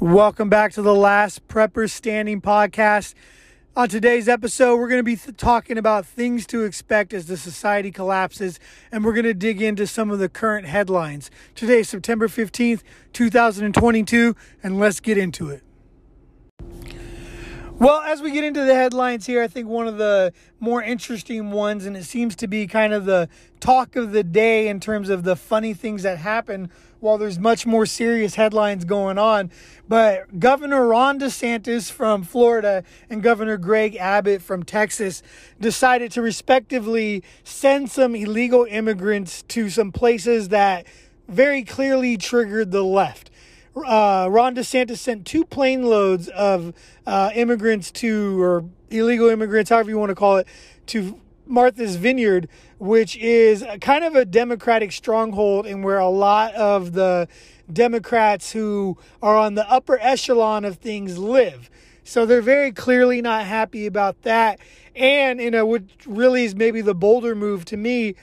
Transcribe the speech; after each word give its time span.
Welcome 0.00 0.48
back 0.48 0.72
to 0.72 0.82
the 0.82 0.94
Last 0.94 1.46
Prepper 1.46 1.88
Standing 1.88 2.40
podcast. 2.40 3.14
On 3.76 3.88
today's 3.88 4.28
episode, 4.28 4.76
we're 4.76 4.88
going 4.88 4.98
to 4.98 5.04
be 5.04 5.14
th- 5.14 5.36
talking 5.36 5.78
about 5.78 6.04
things 6.04 6.46
to 6.48 6.64
expect 6.64 7.14
as 7.14 7.26
the 7.26 7.36
society 7.36 7.92
collapses, 7.92 8.58
and 8.90 9.04
we're 9.04 9.12
going 9.14 9.24
to 9.24 9.32
dig 9.32 9.62
into 9.62 9.86
some 9.86 10.10
of 10.10 10.18
the 10.18 10.28
current 10.28 10.66
headlines. 10.66 11.30
Today, 11.54 11.84
September 11.84 12.26
15th, 12.26 12.82
2022, 13.12 14.34
and 14.64 14.80
let's 14.80 14.98
get 14.98 15.16
into 15.16 15.48
it. 15.48 15.62
Well, 17.78 18.00
as 18.00 18.20
we 18.20 18.30
get 18.30 18.44
into 18.44 18.64
the 18.64 18.74
headlines 18.74 19.26
here, 19.26 19.42
I 19.42 19.48
think 19.48 19.68
one 19.68 19.88
of 19.88 19.98
the 19.98 20.32
more 20.58 20.82
interesting 20.82 21.50
ones, 21.50 21.86
and 21.86 21.96
it 21.96 22.04
seems 22.04 22.36
to 22.36 22.46
be 22.46 22.66
kind 22.66 22.92
of 22.92 23.04
the 23.04 23.28
talk 23.60 23.96
of 23.96 24.12
the 24.12 24.22
day 24.22 24.68
in 24.68 24.80
terms 24.80 25.08
of 25.08 25.22
the 25.24 25.36
funny 25.36 25.74
things 25.74 26.02
that 26.02 26.18
happen 26.18 26.70
while 27.04 27.18
there's 27.18 27.38
much 27.38 27.66
more 27.66 27.84
serious 27.84 28.34
headlines 28.34 28.84
going 28.84 29.18
on. 29.18 29.50
But 29.86 30.40
Governor 30.40 30.88
Ron 30.88 31.20
DeSantis 31.20 31.92
from 31.92 32.22
Florida 32.24 32.82
and 33.10 33.22
Governor 33.22 33.58
Greg 33.58 33.94
Abbott 33.96 34.40
from 34.40 34.62
Texas 34.62 35.22
decided 35.60 36.10
to 36.12 36.22
respectively 36.22 37.22
send 37.44 37.90
some 37.90 38.16
illegal 38.16 38.64
immigrants 38.64 39.42
to 39.42 39.68
some 39.68 39.92
places 39.92 40.48
that 40.48 40.86
very 41.28 41.62
clearly 41.62 42.16
triggered 42.16 42.70
the 42.70 42.82
left 42.82 43.30
uh, 43.76 44.28
Ron 44.30 44.54
DeSantis 44.54 44.98
sent 44.98 45.26
two 45.26 45.44
plane 45.44 45.82
loads 45.82 46.28
of 46.28 46.74
uh, 47.06 47.30
immigrants 47.34 47.90
to, 47.92 48.40
or 48.40 48.64
illegal 48.90 49.28
immigrants, 49.28 49.70
however 49.70 49.90
you 49.90 49.98
want 49.98 50.10
to 50.10 50.14
call 50.14 50.36
it, 50.36 50.46
to 50.86 51.20
Martha's 51.46 51.96
Vineyard, 51.96 52.48
which 52.78 53.16
is 53.16 53.64
kind 53.80 54.04
of 54.04 54.14
a 54.14 54.24
Democratic 54.24 54.92
stronghold 54.92 55.66
and 55.66 55.84
where 55.84 55.98
a 55.98 56.08
lot 56.08 56.54
of 56.54 56.92
the 56.92 57.28
Democrats 57.72 58.52
who 58.52 58.98
are 59.22 59.36
on 59.36 59.54
the 59.54 59.68
upper 59.70 59.98
echelon 60.00 60.64
of 60.64 60.76
things 60.76 61.18
live. 61.18 61.70
So 62.02 62.26
they're 62.26 62.42
very 62.42 62.72
clearly 62.72 63.22
not 63.22 63.46
happy 63.46 63.86
about 63.86 64.22
that. 64.22 64.58
And, 64.94 65.40
you 65.40 65.50
know, 65.50 65.64
what 65.64 65.84
really 66.06 66.44
is 66.44 66.54
maybe 66.54 66.80
the 66.80 66.94
bolder 66.94 67.34
move 67.34 67.64
to 67.66 67.76
me, 67.76 68.14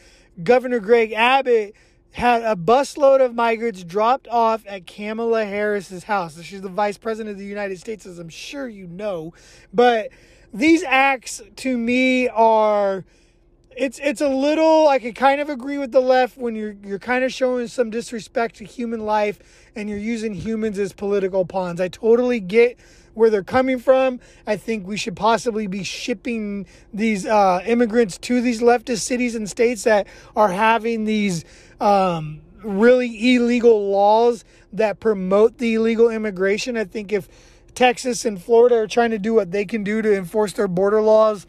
Governor 0.44 0.80
Greg 0.80 1.12
Abbott 1.12 1.76
had 2.12 2.44
a 2.44 2.56
busload 2.56 3.24
of 3.24 3.34
migrants 3.34 3.84
dropped 3.84 4.28
off 4.28 4.64
at 4.68 4.86
Kamala 4.86 5.46
Harris's 5.46 6.04
house. 6.04 6.42
She's 6.44 6.62
the 6.62 6.70
vice 6.70 6.98
president 6.98 7.34
of 7.34 7.40
the 7.40 7.46
United 7.46 7.80
States, 7.80 8.06
as 8.06 8.20
I'm 8.20 8.30
sure 8.30 8.68
you 8.68 8.86
know. 8.88 9.34
But 9.74 10.10
these 10.54 10.84
acts 10.84 11.42
to 11.58 11.78
me 11.78 12.28
are 12.28 13.06
it's 13.76 14.00
it's 14.00 14.22
a 14.22 14.28
little 14.28 14.88
I 14.88 15.00
can 15.00 15.14
kind 15.14 15.40
of 15.40 15.50
agree 15.50 15.78
with 15.78 15.92
the 15.92 16.02
left 16.02 16.38
when 16.38 16.56
you're 16.56 16.76
you're 16.84 17.00
kind 17.00 17.24
of 17.24 17.32
showing 17.32 17.68
some 17.68 17.90
disrespect 17.90 18.56
to 18.58 18.66
human 18.66 19.06
life 19.06 19.40
and 19.76 19.90
you're 19.90 19.98
using 19.98 20.34
humans 20.34 20.78
as 20.78 20.94
political 20.94 21.46
pawns. 21.46 21.80
I 21.80 21.88
totally 21.88 22.40
get 22.40 22.78
where 23.14 23.30
they're 23.30 23.44
coming 23.44 23.80
from. 23.80 24.20
I 24.48 24.58
think 24.58 24.88
we 24.88 24.98
should 24.98 25.16
possibly 25.16 25.68
be 25.68 25.84
shipping 25.84 26.66
these 26.94 27.26
uh, 27.26 27.62
immigrants 27.66 28.18
to 28.20 28.42
these 28.42 28.62
leftist 28.62 29.02
cities 29.02 29.36
and 29.36 29.50
states 29.50 29.84
that 29.84 30.08
are 30.36 30.50
having 30.50 31.06
these 31.06 31.44
um, 31.80 32.42
really 32.64 33.36
illegal 33.36 33.90
laws 33.90 34.44
that 34.74 35.00
promote 35.00 35.58
the 35.58 35.76
illegal 35.76 36.10
immigration. 36.10 36.78
I 36.78 36.86
think 36.86 37.12
if 37.12 37.28
Texas 37.76 38.26
and 38.26 38.42
Florida 38.42 38.76
are 38.76 38.88
trying 38.88 39.12
to 39.12 39.20
do 39.20 39.34
what 39.34 39.52
they 39.52 39.66
can 39.66 39.84
do 39.84 40.02
to 40.02 40.16
enforce 40.16 40.54
their 40.54 40.68
border 40.68 41.02
laws, 41.02 41.48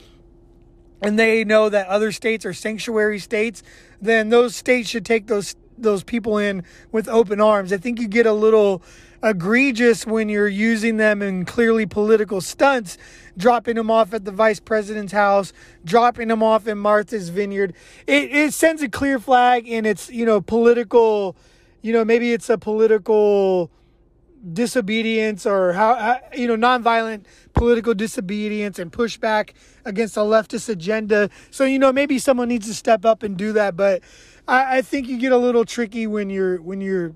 and 1.00 1.18
they 1.18 1.44
know 1.44 1.68
that 1.68 1.88
other 1.88 2.12
states 2.12 2.46
are 2.46 2.52
sanctuary 2.52 3.18
states, 3.18 3.62
then 4.00 4.28
those 4.28 4.54
states 4.54 4.88
should 4.88 5.04
take 5.04 5.26
those 5.26 5.56
those 5.78 6.04
people 6.04 6.38
in 6.38 6.62
with 6.92 7.08
open 7.08 7.40
arms. 7.40 7.72
I 7.72 7.76
think 7.76 8.00
you 8.00 8.08
get 8.08 8.26
a 8.26 8.32
little 8.32 8.82
egregious 9.22 10.06
when 10.06 10.28
you're 10.28 10.48
using 10.48 10.96
them 10.96 11.22
in 11.22 11.44
clearly 11.44 11.86
political 11.86 12.40
stunts, 12.40 12.98
dropping 13.36 13.76
them 13.76 13.90
off 13.90 14.12
at 14.12 14.24
the 14.24 14.32
vice 14.32 14.60
president's 14.60 15.12
house, 15.12 15.52
dropping 15.84 16.28
them 16.28 16.42
off 16.42 16.66
in 16.66 16.78
Martha's 16.78 17.28
Vineyard. 17.28 17.74
It, 18.06 18.32
it 18.32 18.54
sends 18.54 18.82
a 18.82 18.88
clear 18.88 19.18
flag 19.18 19.68
and 19.68 19.86
it's, 19.86 20.10
you 20.10 20.24
know, 20.24 20.40
political, 20.40 21.36
you 21.82 21.92
know, 21.92 22.04
maybe 22.04 22.32
it's 22.32 22.50
a 22.50 22.58
political 22.58 23.70
disobedience 24.52 25.46
or 25.46 25.72
how, 25.72 26.20
you 26.34 26.48
know 26.48 26.56
nonviolent 26.56 27.24
political 27.54 27.94
disobedience 27.94 28.78
and 28.78 28.90
pushback 28.90 29.50
against 29.84 30.16
a 30.16 30.20
leftist 30.20 30.68
agenda 30.68 31.30
so 31.50 31.64
you 31.64 31.78
know 31.78 31.92
maybe 31.92 32.18
someone 32.18 32.48
needs 32.48 32.66
to 32.66 32.74
step 32.74 33.04
up 33.04 33.22
and 33.22 33.36
do 33.36 33.52
that 33.52 33.76
but 33.76 34.02
I, 34.48 34.78
I 34.78 34.82
think 34.82 35.08
you 35.08 35.18
get 35.18 35.32
a 35.32 35.36
little 35.36 35.64
tricky 35.64 36.06
when 36.06 36.30
you're 36.30 36.60
when 36.60 36.80
you're 36.80 37.14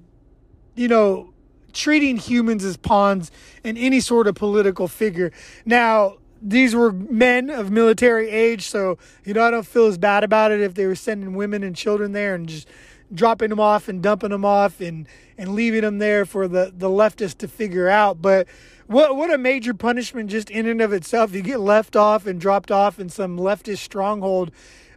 you 0.74 0.88
know 0.88 1.32
treating 1.72 2.16
humans 2.16 2.64
as 2.64 2.76
pawns 2.76 3.30
in 3.62 3.76
any 3.76 4.00
sort 4.00 4.26
of 4.26 4.34
political 4.34 4.88
figure. 4.88 5.30
Now, 5.66 6.16
these 6.40 6.74
were 6.74 6.90
men 6.92 7.50
of 7.50 7.70
military 7.70 8.30
age, 8.30 8.66
so 8.68 8.98
you 9.24 9.34
know 9.34 9.42
I 9.42 9.50
don't 9.50 9.66
feel 9.66 9.86
as 9.86 9.98
bad 9.98 10.24
about 10.24 10.52
it 10.52 10.60
if 10.60 10.74
they 10.74 10.86
were 10.86 10.94
sending 10.94 11.34
women 11.34 11.62
and 11.62 11.76
children 11.76 12.12
there 12.12 12.34
and 12.34 12.48
just 12.48 12.68
dropping 13.14 13.50
them 13.50 13.60
off 13.60 13.88
and 13.88 14.02
dumping 14.02 14.30
them 14.30 14.44
off 14.44 14.80
and 14.80 15.06
and 15.38 15.54
leaving 15.54 15.82
them 15.82 15.98
there 15.98 16.24
for 16.24 16.48
the 16.48 16.72
the 16.76 16.88
leftists 16.88 17.38
to 17.38 17.48
figure 17.48 17.88
out. 17.88 18.20
But 18.20 18.46
what 18.86 19.16
what 19.16 19.32
a 19.32 19.38
major 19.38 19.74
punishment 19.74 20.30
just 20.30 20.50
in 20.50 20.66
and 20.66 20.80
of 20.80 20.92
itself. 20.92 21.34
You 21.34 21.42
get 21.42 21.60
left 21.60 21.96
off 21.96 22.26
and 22.26 22.40
dropped 22.40 22.70
off 22.70 22.98
in 22.98 23.08
some 23.08 23.38
leftist 23.38 23.78
stronghold. 23.78 24.50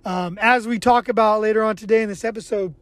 Um, 0.05 0.37
as 0.41 0.67
we 0.67 0.79
talk 0.79 1.09
about 1.09 1.41
later 1.41 1.63
on 1.63 1.75
today 1.75 2.01
in 2.01 2.09
this 2.09 2.23
episode 2.23 2.73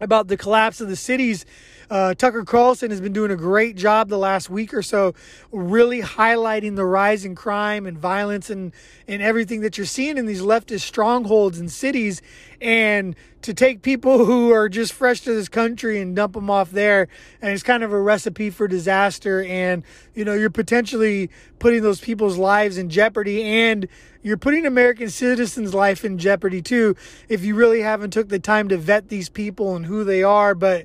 about 0.00 0.28
the 0.28 0.36
collapse 0.36 0.80
of 0.80 0.88
the 0.88 0.96
cities 0.96 1.46
uh, 1.90 2.14
Tucker 2.14 2.44
Carlson 2.44 2.90
has 2.90 3.00
been 3.00 3.12
doing 3.12 3.32
a 3.32 3.36
great 3.36 3.76
job 3.76 4.08
the 4.08 4.18
last 4.18 4.48
week 4.48 4.72
or 4.72 4.82
so, 4.82 5.12
really 5.50 6.00
highlighting 6.00 6.76
the 6.76 6.84
rise 6.84 7.24
in 7.24 7.34
crime 7.34 7.84
and 7.84 7.98
violence 7.98 8.48
and, 8.48 8.72
and 9.08 9.20
everything 9.20 9.60
that 9.62 9.76
you're 9.76 9.86
seeing 9.86 10.16
in 10.16 10.26
these 10.26 10.40
leftist 10.40 10.82
strongholds 10.82 11.58
and 11.58 11.70
cities. 11.70 12.22
And 12.60 13.16
to 13.42 13.54
take 13.54 13.82
people 13.82 14.24
who 14.24 14.52
are 14.52 14.68
just 14.68 14.92
fresh 14.92 15.20
to 15.22 15.34
this 15.34 15.48
country 15.48 16.00
and 16.00 16.14
dump 16.14 16.34
them 16.34 16.50
off 16.50 16.70
there, 16.70 17.08
and 17.40 17.52
it's 17.52 17.62
kind 17.62 17.82
of 17.82 17.92
a 17.92 18.00
recipe 18.00 18.50
for 18.50 18.68
disaster. 18.68 19.42
And, 19.42 19.82
you 20.14 20.24
know, 20.24 20.34
you're 20.34 20.50
potentially 20.50 21.30
putting 21.58 21.82
those 21.82 22.00
people's 22.00 22.36
lives 22.36 22.76
in 22.78 22.90
jeopardy 22.90 23.42
and 23.42 23.88
you're 24.22 24.36
putting 24.36 24.66
American 24.66 25.08
citizens' 25.08 25.72
life 25.72 26.04
in 26.04 26.18
jeopardy 26.18 26.60
too 26.60 26.94
if 27.28 27.42
you 27.42 27.54
really 27.54 27.80
haven't 27.80 28.10
took 28.10 28.28
the 28.28 28.38
time 28.38 28.68
to 28.68 28.76
vet 28.76 29.08
these 29.08 29.30
people 29.30 29.74
and 29.74 29.86
who 29.86 30.04
they 30.04 30.22
are. 30.22 30.54
But 30.54 30.84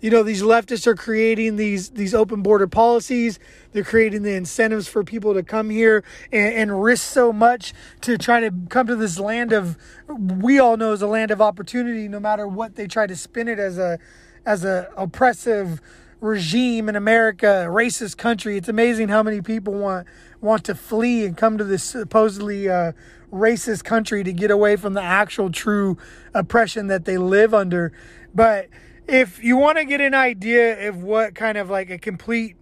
you 0.00 0.10
know 0.10 0.22
these 0.22 0.42
leftists 0.42 0.86
are 0.86 0.94
creating 0.94 1.56
these 1.56 1.90
these 1.90 2.14
open 2.14 2.42
border 2.42 2.66
policies 2.66 3.38
they're 3.72 3.84
creating 3.84 4.22
the 4.22 4.34
incentives 4.34 4.88
for 4.88 5.02
people 5.04 5.34
to 5.34 5.42
come 5.42 5.70
here 5.70 6.04
and, 6.32 6.54
and, 6.54 6.82
risk 6.82 7.06
so 7.10 7.32
much 7.32 7.72
to 8.00 8.16
try 8.16 8.40
to 8.40 8.50
come 8.68 8.86
to 8.86 8.96
this 8.96 9.18
land 9.18 9.52
of 9.52 9.76
we 10.08 10.58
all 10.58 10.76
know 10.76 10.92
is 10.92 11.02
a 11.02 11.06
land 11.06 11.30
of 11.30 11.40
opportunity 11.40 12.08
no 12.08 12.20
matter 12.20 12.46
what 12.46 12.76
they 12.76 12.86
try 12.86 13.06
to 13.06 13.16
spin 13.16 13.48
it 13.48 13.58
as 13.58 13.78
a 13.78 13.98
as 14.44 14.64
a 14.64 14.88
oppressive 14.96 15.80
regime 16.20 16.88
in 16.88 16.96
America, 16.96 17.64
a 17.66 17.70
racist 17.70 18.16
country. 18.16 18.56
It's 18.56 18.68
amazing 18.68 19.08
how 19.08 19.22
many 19.22 19.40
people 19.40 19.74
want 19.74 20.06
want 20.40 20.64
to 20.64 20.74
flee 20.74 21.24
and 21.24 21.36
come 21.36 21.58
to 21.58 21.64
this 21.64 21.82
supposedly 21.82 22.68
uh, 22.68 22.92
racist 23.32 23.84
country 23.84 24.22
to 24.22 24.32
get 24.32 24.50
away 24.50 24.76
from 24.76 24.92
the 24.94 25.02
actual 25.02 25.50
true 25.50 25.96
oppression 26.34 26.86
that 26.88 27.04
they 27.04 27.18
live 27.18 27.54
under. 27.54 27.92
But 28.34 28.68
if 29.08 29.42
you 29.42 29.56
want 29.56 29.78
to 29.78 29.84
get 29.84 30.00
an 30.00 30.14
idea 30.14 30.88
of 30.88 31.02
what 31.02 31.34
kind 31.34 31.56
of 31.56 31.70
like 31.70 31.90
a 31.90 31.98
complete 31.98 32.56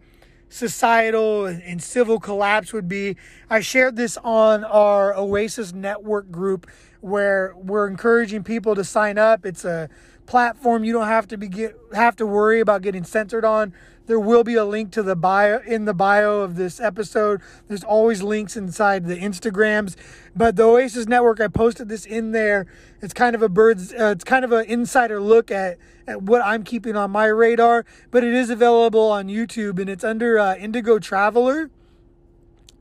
societal 0.49 1.47
and 1.47 1.83
civil 1.83 2.21
collapse 2.21 2.73
would 2.73 2.89
be, 2.89 3.17
I 3.49 3.61
shared 3.61 3.97
this 3.97 4.19
on 4.19 4.63
our 4.65 5.17
Oasis 5.17 5.73
Network 5.73 6.31
group 6.31 6.67
where 7.01 7.55
we're 7.57 7.87
encouraging 7.87 8.45
people 8.45 8.75
to 8.75 8.85
sign 8.85 9.19
up. 9.19 9.45
It's 9.45 9.65
a 9.65 9.89
platform 10.27 10.85
you 10.85 10.93
don't 10.93 11.07
have 11.07 11.29
to 11.29 11.37
be 11.37 11.49
get 11.49 11.77
have 11.93 12.17
to 12.17 12.27
worry 12.27 12.61
about 12.61 12.83
getting 12.83 13.05
censored 13.05 13.45
on. 13.45 13.75
There 14.07 14.21
will 14.21 14.45
be 14.45 14.55
a 14.55 14.65
link 14.65 14.93
to 14.93 15.03
the 15.03 15.17
bio 15.17 15.61
in 15.61 15.87
the 15.87 15.95
bio 15.95 16.41
of 16.41 16.57
this 16.57 16.79
episode. 16.79 17.41
There's 17.69 17.85
always 17.85 18.23
links 18.23 18.57
inside 18.57 19.07
the 19.07 19.17
Instagrams, 19.17 19.97
but 20.37 20.57
the 20.57 20.65
Oasis 20.65 21.07
Network 21.07 21.41
I 21.41 21.49
posted 21.49 21.89
this 21.89 22.05
in 22.05 22.33
there. 22.33 22.67
It's 23.01 23.15
kind 23.15 23.35
of 23.35 23.43
a 23.43 23.49
bird's 23.49 23.93
uh, 23.93 24.13
it's 24.15 24.25
kind 24.25 24.45
of 24.45 24.53
an 24.53 24.67
insider 24.67 25.21
look 25.21 25.51
at 25.51 25.79
at 26.07 26.23
what 26.23 26.43
I'm 26.45 26.65
keeping 26.65 26.97
on 26.97 27.11
my 27.11 27.27
radar, 27.27 27.87
but 28.11 28.23
it 28.23 28.35
is 28.35 28.51
available 28.51 29.11
on 29.11 29.29
YouTube 29.29 29.79
and 29.79 29.89
it's 29.89 30.05
under 30.05 30.39
uh, 30.39 30.55
Indigo 30.57 30.99
Traveller. 30.99 31.71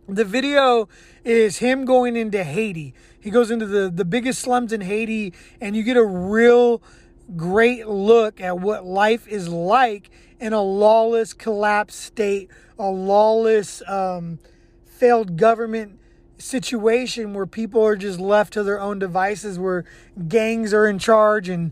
The 0.08 0.26
video 0.26 0.90
is 1.24 1.60
him 1.60 1.86
going 1.86 2.18
into 2.18 2.44
Haiti. 2.44 2.94
He 3.18 3.30
goes 3.30 3.50
into 3.50 3.66
the, 3.66 3.90
the 3.90 4.04
biggest 4.04 4.42
slums 4.42 4.74
in 4.74 4.82
Haiti, 4.82 5.34
and 5.62 5.78
you 5.78 5.84
get 5.84 5.96
a 5.96 6.04
real 6.04 6.82
great 7.36 7.88
look 7.88 8.42
at 8.42 8.60
what 8.60 8.86
life 8.86 9.28
is 9.28 9.50
like 9.50 10.10
in 10.40 10.54
a 10.54 10.62
lawless, 10.62 11.34
collapsed 11.34 12.00
state, 12.00 12.50
a 12.78 12.90
lawless, 12.90 13.82
um, 13.88 14.40
failed 14.86 15.38
government 15.38 16.00
situation 16.38 17.34
where 17.34 17.46
people 17.46 17.84
are 17.84 17.96
just 17.96 18.20
left 18.20 18.54
to 18.54 18.64
their 18.64 18.80
own 18.80 19.00
devices, 19.00 19.58
where 19.58 19.86
gangs 20.28 20.74
are 20.74 20.88
in 20.88 21.00
charge 21.00 21.50
and 21.50 21.72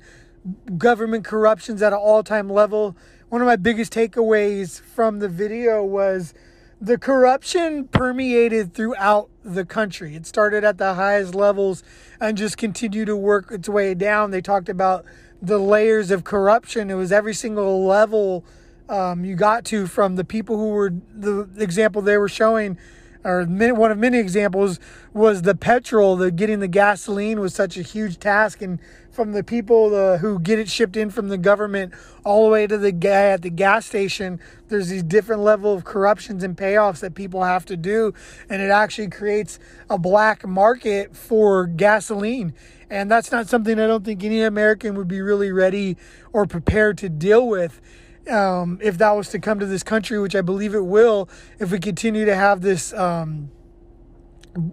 government 0.77 1.25
corruption's 1.25 1.81
at 1.81 1.93
an 1.93 1.99
all 1.99 2.23
time 2.23 2.49
level, 2.49 2.95
one 3.29 3.41
of 3.41 3.45
my 3.45 3.55
biggest 3.55 3.93
takeaways 3.93 4.81
from 4.81 5.19
the 5.19 5.29
video 5.29 5.83
was 5.83 6.33
the 6.79 6.97
corruption 6.97 7.87
permeated 7.87 8.73
throughout 8.73 9.29
the 9.43 9.63
country. 9.63 10.15
It 10.15 10.25
started 10.25 10.63
at 10.63 10.77
the 10.77 10.95
highest 10.95 11.35
levels 11.35 11.83
and 12.19 12.37
just 12.37 12.57
continued 12.57 13.05
to 13.05 13.15
work 13.15 13.51
its 13.51 13.69
way 13.69 13.93
down. 13.93 14.31
They 14.31 14.41
talked 14.41 14.67
about 14.67 15.05
the 15.41 15.57
layers 15.57 16.11
of 16.11 16.23
corruption. 16.23 16.89
It 16.89 16.95
was 16.95 17.11
every 17.11 17.33
single 17.33 17.85
level 17.85 18.45
um, 18.89 19.23
you 19.23 19.35
got 19.35 19.63
to 19.65 19.87
from 19.87 20.15
the 20.15 20.25
people 20.25 20.57
who 20.57 20.69
were 20.69 20.93
the 21.13 21.47
example 21.57 22.01
they 22.01 22.17
were 22.17 22.29
showing 22.29 22.77
or 23.23 23.45
one 23.45 23.91
of 23.91 23.97
many 23.97 24.17
examples 24.17 24.79
was 25.13 25.43
the 25.43 25.53
petrol 25.53 26.15
the 26.15 26.31
getting 26.31 26.59
the 26.59 26.67
gasoline 26.67 27.39
was 27.39 27.53
such 27.53 27.77
a 27.77 27.81
huge 27.81 28.19
task. 28.19 28.61
And 28.61 28.79
from 29.11 29.33
the 29.33 29.43
people 29.43 30.17
who 30.17 30.39
get 30.39 30.57
it 30.57 30.69
shipped 30.69 30.95
in 30.95 31.09
from 31.09 31.27
the 31.27 31.37
government 31.37 31.93
all 32.23 32.45
the 32.45 32.51
way 32.51 32.65
to 32.65 32.77
the 32.77 32.91
guy 32.91 33.27
at 33.27 33.41
the 33.41 33.49
gas 33.49 33.85
station 33.85 34.39
there's 34.69 34.87
these 34.87 35.03
different 35.03 35.41
level 35.41 35.73
of 35.73 35.83
corruptions 35.83 36.43
and 36.43 36.57
payoffs 36.57 37.01
that 37.01 37.13
people 37.13 37.43
have 37.43 37.65
to 37.65 37.77
do. 37.77 38.13
And 38.49 38.61
it 38.61 38.71
actually 38.71 39.09
creates 39.09 39.59
a 39.89 39.97
black 39.97 40.47
market 40.47 41.15
for 41.15 41.67
gasoline 41.67 42.53
and 42.91 43.09
that's 43.09 43.31
not 43.31 43.47
something 43.47 43.79
i 43.79 43.87
don't 43.87 44.05
think 44.05 44.23
any 44.23 44.43
american 44.43 44.95
would 44.95 45.07
be 45.07 45.21
really 45.21 45.51
ready 45.51 45.97
or 46.31 46.45
prepared 46.45 46.95
to 46.99 47.09
deal 47.09 47.47
with 47.47 47.81
um, 48.29 48.77
if 48.81 48.97
that 48.99 49.11
was 49.11 49.29
to 49.29 49.39
come 49.39 49.59
to 49.59 49.65
this 49.65 49.83
country, 49.83 50.19
which 50.19 50.35
I 50.35 50.41
believe 50.41 50.75
it 50.75 50.85
will, 50.85 51.29
if 51.59 51.71
we 51.71 51.79
continue 51.79 52.25
to 52.25 52.35
have 52.35 52.61
this 52.61 52.93
um, 52.93 53.49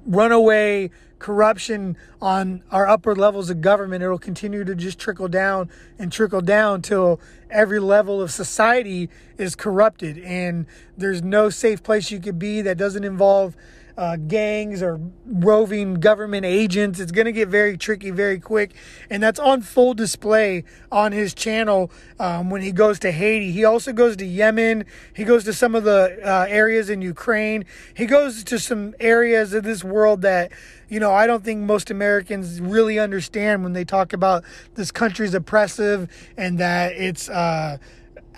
runaway 0.07 0.91
corruption 1.19 1.97
on 2.21 2.63
our 2.71 2.87
upper 2.87 3.15
levels 3.17 3.51
of 3.51 3.61
government, 3.61 4.03
it'll 4.03 4.19
continue 4.19 4.65
to 4.65 4.75
just 4.75 4.99
trickle 4.99 5.29
down 5.29 5.69
and 5.99 6.13
trickle 6.13 6.41
down 6.41 6.83
till 6.83 7.21
every 7.51 7.81
level 7.81 8.21
of 8.21 8.31
society 8.31 9.09
is 9.37 9.57
corrupted. 9.57 10.19
And 10.19 10.67
there's 10.97 11.23
no 11.23 11.51
safe 11.51 11.83
place 11.83 12.11
you 12.11 12.21
could 12.21 12.39
be 12.39 12.61
that 12.63 12.77
doesn't 12.77 13.05
involve 13.05 13.57
uh, 13.99 14.17
gangs 14.17 14.81
or 14.81 15.01
roving 15.27 15.95
government 15.95 16.47
agents. 16.47 17.01
It's 17.01 17.11
going 17.11 17.25
to 17.25 17.33
get 17.33 17.49
very 17.49 17.77
tricky 17.77 18.11
very 18.11 18.39
quick. 18.39 18.75
And 19.11 19.21
that's 19.21 19.41
on 19.41 19.61
full 19.61 19.93
display 19.93 20.63
on 20.93 21.11
his 21.11 21.35
channel 21.35 21.91
um, 22.21 22.49
when 22.49 22.63
he 22.63 22.71
goes 22.71 23.01
to 23.01 23.11
Haiti. 23.11 23.51
He 23.51 23.65
also 23.65 23.93
goes 23.93 24.17
to 24.19 24.25
Yemen. 24.25 24.85
He 25.15 25.25
goes 25.25 25.43
to 25.45 25.53
some 25.53 25.75
of 25.75 25.83
the 25.83 26.17
uh, 26.25 26.47
areas 26.49 26.89
in 26.89 27.03
Ukraine. 27.03 27.65
He 27.93 28.07
goes 28.07 28.45
to 28.45 28.59
some 28.61 28.95
areas 29.01 29.53
of 29.53 29.65
this 29.65 29.83
world 29.83 30.23
that, 30.23 30.53
you 30.89 31.01
know, 31.01 31.13
I 31.13 31.27
don't 31.27 31.43
think 31.43 31.63
most 31.63 31.91
Americans 31.91 32.61
really 32.61 33.01
understand 33.01 33.65
when 33.65 33.73
they 33.73 33.85
talk 33.85 34.13
about 34.13 34.45
this 34.75 34.93
country's 34.93 35.35
oppressive 35.35 36.09
and 36.37 36.59
that 36.59 36.93
it's. 36.93 37.29
Uh, 37.29 37.79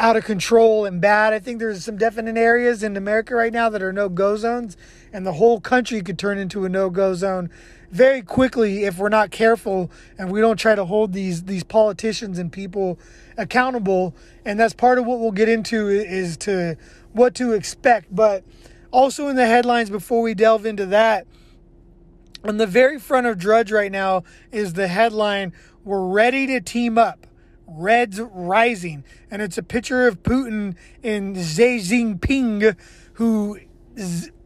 out 0.00 0.16
of 0.16 0.24
control 0.24 0.86
and 0.86 0.98
bad. 1.00 1.34
I 1.34 1.38
think 1.38 1.58
there's 1.58 1.84
some 1.84 1.98
definite 1.98 2.38
areas 2.38 2.82
in 2.82 2.96
America 2.96 3.34
right 3.34 3.52
now 3.52 3.68
that 3.68 3.82
are 3.82 3.92
no 3.92 4.08
go 4.08 4.36
zones, 4.36 4.76
and 5.12 5.26
the 5.26 5.34
whole 5.34 5.60
country 5.60 6.00
could 6.00 6.18
turn 6.18 6.38
into 6.38 6.64
a 6.64 6.70
no 6.70 6.88
go 6.88 7.12
zone 7.14 7.50
very 7.90 8.22
quickly 8.22 8.84
if 8.84 8.98
we're 8.98 9.08
not 9.10 9.30
careful 9.30 9.90
and 10.16 10.30
we 10.30 10.40
don't 10.40 10.56
try 10.58 10.74
to 10.74 10.84
hold 10.84 11.12
these 11.12 11.44
these 11.44 11.64
politicians 11.64 12.38
and 12.38 12.50
people 12.50 12.98
accountable. 13.36 14.14
And 14.44 14.58
that's 14.58 14.74
part 14.74 14.98
of 14.98 15.04
what 15.04 15.20
we'll 15.20 15.32
get 15.32 15.50
into 15.50 15.88
is 15.88 16.36
to 16.38 16.76
what 17.12 17.34
to 17.34 17.52
expect. 17.52 18.14
But 18.14 18.42
also 18.90 19.28
in 19.28 19.36
the 19.36 19.46
headlines 19.46 19.90
before 19.90 20.22
we 20.22 20.32
delve 20.34 20.64
into 20.64 20.86
that, 20.86 21.26
on 22.42 22.56
the 22.56 22.66
very 22.66 22.98
front 22.98 23.26
of 23.26 23.36
Drudge 23.36 23.70
right 23.70 23.92
now 23.92 24.24
is 24.50 24.72
the 24.72 24.88
headline, 24.88 25.52
We're 25.84 26.06
ready 26.06 26.46
to 26.46 26.60
team 26.60 26.96
up. 26.96 27.26
Reds 27.70 28.20
Rising. 28.20 29.04
And 29.30 29.40
it's 29.40 29.58
a 29.58 29.62
picture 29.62 30.06
of 30.06 30.22
Putin 30.22 30.76
and 31.02 31.36
Xi 31.36 31.78
Jinping, 31.78 32.76
who 33.14 33.60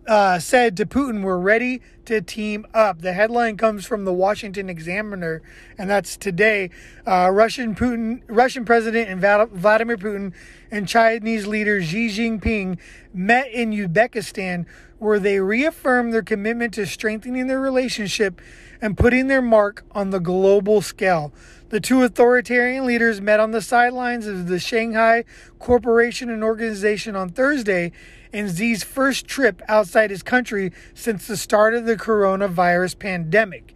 uh, 0.06 0.38
said 0.38 0.76
to 0.76 0.86
Putin, 0.86 1.22
We're 1.22 1.38
ready 1.38 1.80
to 2.06 2.20
team 2.20 2.66
up. 2.74 3.00
The 3.00 3.12
headline 3.12 3.56
comes 3.56 3.86
from 3.86 4.04
the 4.04 4.12
Washington 4.12 4.68
Examiner, 4.68 5.42
and 5.78 5.88
that's 5.88 6.16
today. 6.16 6.70
Uh, 7.06 7.30
Russian 7.32 7.74
Putin, 7.74 8.22
Russian 8.26 8.64
President 8.64 9.08
and 9.08 9.20
Vladimir 9.20 9.96
Putin 9.96 10.32
and 10.70 10.86
Chinese 10.86 11.46
leader 11.46 11.82
Xi 11.82 12.08
Jinping 12.08 12.78
met 13.12 13.50
in 13.50 13.70
Uzbekistan, 13.70 14.66
where 14.98 15.18
they 15.18 15.40
reaffirmed 15.40 16.12
their 16.12 16.22
commitment 16.22 16.74
to 16.74 16.86
strengthening 16.86 17.46
their 17.46 17.60
relationship 17.60 18.40
and 18.80 18.98
putting 18.98 19.28
their 19.28 19.42
mark 19.42 19.84
on 19.92 20.10
the 20.10 20.20
global 20.20 20.82
scale. 20.82 21.32
The 21.70 21.80
two 21.80 22.02
authoritarian 22.02 22.86
leaders 22.86 23.20
met 23.20 23.40
on 23.40 23.50
the 23.50 23.62
sidelines 23.62 24.26
of 24.26 24.46
the 24.46 24.58
Shanghai 24.58 25.24
Cooperation 25.58 26.30
and 26.30 26.44
Organization 26.44 27.16
on 27.16 27.30
Thursday 27.30 27.90
in 28.34 28.48
Xi's 28.48 28.82
first 28.82 29.26
trip 29.26 29.62
outside 29.68 30.10
his 30.10 30.24
country 30.24 30.72
since 30.92 31.28
the 31.28 31.36
start 31.36 31.72
of 31.72 31.86
the 31.86 31.94
coronavirus 31.94 32.98
pandemic. 32.98 33.74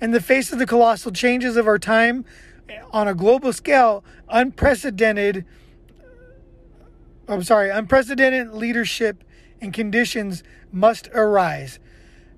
In 0.00 0.12
the 0.12 0.20
face 0.20 0.50
of 0.50 0.58
the 0.58 0.66
colossal 0.66 1.12
changes 1.12 1.56
of 1.56 1.66
our 1.66 1.78
time 1.78 2.24
on 2.90 3.06
a 3.06 3.14
global 3.14 3.52
scale, 3.52 4.02
unprecedented 4.28 5.44
I'm 7.28 7.42
sorry, 7.42 7.68
unprecedented 7.68 8.54
leadership 8.54 9.22
and 9.60 9.74
conditions 9.74 10.42
must 10.72 11.08
arise. 11.08 11.78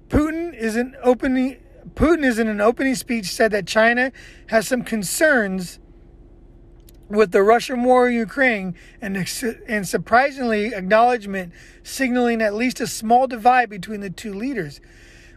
Putin 0.09 0.53
is 0.53 0.75
an 0.75 0.97
opening 1.03 1.59
Putin 1.95 2.25
is 2.25 2.39
in 2.39 2.49
an 2.49 2.61
opening 2.61 2.97
speech 2.97 3.27
said 3.27 3.53
that 3.53 3.67
China 3.67 4.11
has 4.49 4.67
some 4.67 4.83
concerns 4.83 5.79
with 7.11 7.33
the 7.33 7.43
Russian 7.43 7.83
war 7.83 8.09
in 8.09 8.15
Ukraine 8.15 8.77
and, 9.03 9.17
and 9.69 9.87
surprisingly 9.87 10.67
acknowledgement 10.67 11.53
signaling 11.83 12.41
at 12.41 12.55
least 12.55 12.81
a 12.81 12.87
small 12.87 13.27
divide 13.27 13.69
between 13.69 14.01
the 14.01 14.11
two 14.11 14.33
leaders. 14.33 14.81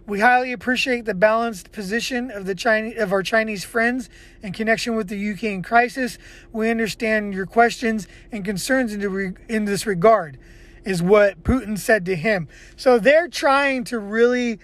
We 0.06 0.20
highly 0.20 0.52
appreciate 0.52 1.06
the 1.06 1.14
balanced 1.14 1.72
position 1.72 2.30
of 2.30 2.46
the 2.46 2.56
Chinese 2.56 2.98
of 3.00 3.14
our 3.14 3.24
Chinese 3.24 3.64
friends 3.64 4.10
in 4.42 4.52
connection 4.52 4.96
with 4.96 5.08
the 5.08 5.18
Ukraine 5.18 5.64
crisis. 5.64 6.18
We 6.52 6.70
understand 6.70 7.34
your 7.34 7.46
questions 7.46 8.08
and 8.32 8.44
concerns 8.44 8.94
in, 8.94 9.00
the, 9.00 9.34
in 9.48 9.66
this 9.66 9.86
regard, 9.86 10.38
is 10.84 11.02
what 11.02 11.44
Putin 11.44 11.80
said 11.80 12.06
to 12.08 12.16
him. 12.16 12.50
So 12.76 13.00
they're 13.00 13.30
trying 13.30 13.86
to 13.86 13.98
really 13.98 14.60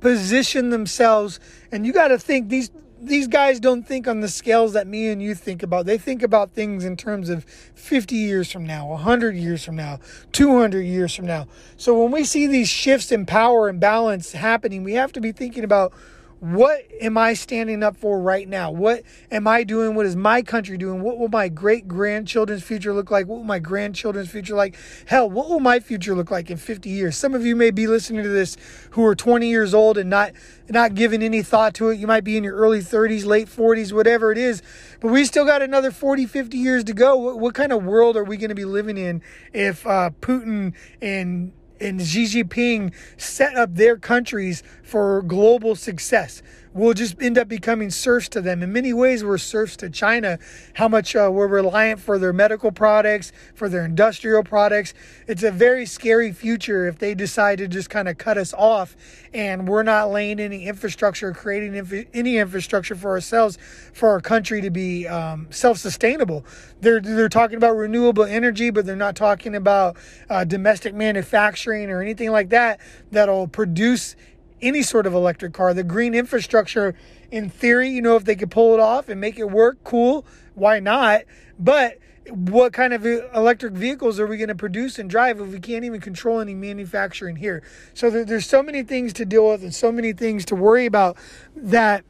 position 0.00 0.70
themselves 0.70 1.40
and 1.72 1.84
you 1.84 1.92
got 1.92 2.08
to 2.08 2.18
think 2.18 2.50
these 2.50 2.70
these 3.00 3.28
guys 3.28 3.60
don't 3.60 3.86
think 3.86 4.08
on 4.08 4.20
the 4.20 4.28
scales 4.28 4.72
that 4.72 4.86
me 4.86 5.08
and 5.08 5.22
you 5.22 5.34
think 5.34 5.62
about. 5.62 5.86
They 5.86 5.98
think 5.98 6.22
about 6.22 6.52
things 6.52 6.84
in 6.84 6.96
terms 6.96 7.28
of 7.28 7.44
50 7.44 8.14
years 8.14 8.50
from 8.50 8.66
now, 8.66 8.86
100 8.88 9.34
years 9.36 9.64
from 9.64 9.76
now, 9.76 10.00
200 10.32 10.80
years 10.80 11.14
from 11.14 11.26
now. 11.26 11.46
So 11.76 12.00
when 12.00 12.10
we 12.10 12.24
see 12.24 12.46
these 12.46 12.68
shifts 12.68 13.12
in 13.12 13.26
power 13.26 13.68
and 13.68 13.78
balance 13.80 14.32
happening, 14.32 14.84
we 14.84 14.94
have 14.94 15.12
to 15.12 15.20
be 15.20 15.32
thinking 15.32 15.64
about 15.64 15.92
what 16.40 16.86
am 17.00 17.18
I 17.18 17.34
standing 17.34 17.82
up 17.82 17.96
for 17.96 18.20
right 18.20 18.48
now? 18.48 18.70
What 18.70 19.02
am 19.30 19.48
I 19.48 19.64
doing? 19.64 19.96
What 19.96 20.06
is 20.06 20.14
my 20.14 20.42
country 20.42 20.78
doing? 20.78 21.02
What 21.02 21.18
will 21.18 21.28
my 21.28 21.48
great 21.48 21.88
grandchildren's 21.88 22.62
future 22.62 22.92
look 22.92 23.10
like? 23.10 23.26
What 23.26 23.38
will 23.38 23.44
my 23.44 23.58
grandchildren's 23.58 24.30
future 24.30 24.54
like? 24.54 24.76
Hell, 25.06 25.28
what 25.28 25.48
will 25.48 25.58
my 25.58 25.80
future 25.80 26.14
look 26.14 26.30
like 26.30 26.48
in 26.48 26.56
50 26.56 26.88
years? 26.88 27.16
Some 27.16 27.34
of 27.34 27.44
you 27.44 27.56
may 27.56 27.72
be 27.72 27.88
listening 27.88 28.22
to 28.22 28.28
this 28.28 28.56
who 28.90 29.04
are 29.04 29.16
20 29.16 29.48
years 29.48 29.74
old 29.74 29.98
and 29.98 30.08
not 30.08 30.32
not 30.68 30.94
giving 30.94 31.22
any 31.22 31.42
thought 31.42 31.74
to 31.74 31.88
it. 31.88 31.98
You 31.98 32.06
might 32.06 32.24
be 32.24 32.36
in 32.36 32.44
your 32.44 32.54
early 32.54 32.80
30s, 32.80 33.24
late 33.24 33.48
40s, 33.48 33.92
whatever 33.92 34.30
it 34.30 34.38
is. 34.38 34.62
But 35.00 35.10
we 35.10 35.24
still 35.24 35.44
got 35.44 35.62
another 35.62 35.90
40, 35.90 36.26
50 36.26 36.56
years 36.56 36.84
to 36.84 36.92
go. 36.92 37.16
What, 37.16 37.38
what 37.40 37.54
kind 37.54 37.72
of 37.72 37.84
world 37.84 38.16
are 38.16 38.24
we 38.24 38.36
going 38.36 38.50
to 38.50 38.54
be 38.54 38.64
living 38.66 38.98
in 38.98 39.22
if 39.52 39.86
uh, 39.86 40.10
Putin 40.20 40.74
and 41.00 41.52
and 41.80 42.00
Xi 42.00 42.24
Jinping 42.24 42.92
set 43.16 43.56
up 43.56 43.74
their 43.74 43.96
countries 43.96 44.62
for 44.82 45.22
global 45.22 45.74
success. 45.74 46.42
We'll 46.72 46.94
just 46.94 47.20
end 47.20 47.38
up 47.38 47.48
becoming 47.48 47.90
serfs 47.90 48.28
to 48.30 48.40
them. 48.40 48.62
In 48.62 48.72
many 48.72 48.92
ways, 48.92 49.24
we're 49.24 49.38
serfs 49.38 49.76
to 49.78 49.90
China. 49.90 50.38
How 50.74 50.88
much 50.88 51.16
uh, 51.16 51.30
we're 51.32 51.48
reliant 51.48 52.00
for 52.00 52.18
their 52.18 52.32
medical 52.32 52.72
products, 52.72 53.32
for 53.54 53.68
their 53.68 53.84
industrial 53.84 54.44
products. 54.44 54.94
It's 55.26 55.42
a 55.42 55.50
very 55.50 55.86
scary 55.86 56.32
future 56.32 56.86
if 56.86 56.98
they 56.98 57.14
decide 57.14 57.58
to 57.58 57.68
just 57.68 57.90
kind 57.90 58.08
of 58.08 58.18
cut 58.18 58.38
us 58.38 58.52
off 58.54 58.96
and 59.34 59.68
we're 59.68 59.82
not 59.82 60.10
laying 60.10 60.40
any 60.40 60.66
infrastructure, 60.66 61.32
creating 61.32 61.74
inf- 61.74 62.06
any 62.14 62.38
infrastructure 62.38 62.94
for 62.94 63.10
ourselves, 63.10 63.58
for 63.92 64.10
our 64.10 64.20
country 64.20 64.60
to 64.60 64.70
be 64.70 65.06
um, 65.06 65.46
self-sustainable. 65.50 66.44
They're 66.80 67.00
they're 67.00 67.28
talking 67.28 67.56
about 67.56 67.76
renewable 67.76 68.24
energy, 68.24 68.70
but 68.70 68.86
they're 68.86 68.96
not 68.96 69.16
talking 69.16 69.54
about 69.54 69.96
uh, 70.30 70.44
domestic 70.44 70.94
manufacturing 70.94 71.90
or 71.90 72.00
anything 72.00 72.30
like 72.30 72.50
that 72.50 72.80
that'll 73.10 73.48
produce 73.48 74.16
any 74.60 74.82
sort 74.82 75.06
of 75.06 75.14
electric 75.14 75.52
car. 75.52 75.74
The 75.74 75.84
green 75.84 76.14
infrastructure, 76.14 76.94
in 77.30 77.50
theory, 77.50 77.90
you 77.90 78.02
know, 78.02 78.16
if 78.16 78.24
they 78.24 78.36
could 78.36 78.50
pull 78.50 78.74
it 78.74 78.80
off 78.80 79.08
and 79.08 79.20
make 79.20 79.38
it 79.38 79.50
work, 79.50 79.82
cool. 79.84 80.24
Why 80.54 80.80
not? 80.80 81.22
But 81.58 81.98
what 82.30 82.72
kind 82.72 82.92
of 82.92 83.06
uh, 83.06 83.28
electric 83.34 83.72
vehicles 83.72 84.20
are 84.20 84.26
we 84.26 84.36
going 84.36 84.48
to 84.48 84.54
produce 84.54 84.98
and 84.98 85.08
drive 85.08 85.40
if 85.40 85.48
we 85.48 85.60
can't 85.60 85.84
even 85.84 86.00
control 86.00 86.40
any 86.40 86.54
manufacturing 86.54 87.36
here? 87.36 87.62
So 87.94 88.10
there's 88.10 88.46
so 88.46 88.62
many 88.62 88.82
things 88.82 89.12
to 89.14 89.24
deal 89.24 89.48
with 89.48 89.62
and 89.62 89.74
so 89.74 89.90
many 89.90 90.12
things 90.12 90.44
to 90.46 90.54
worry 90.54 90.86
about 90.86 91.16
that 91.56 92.04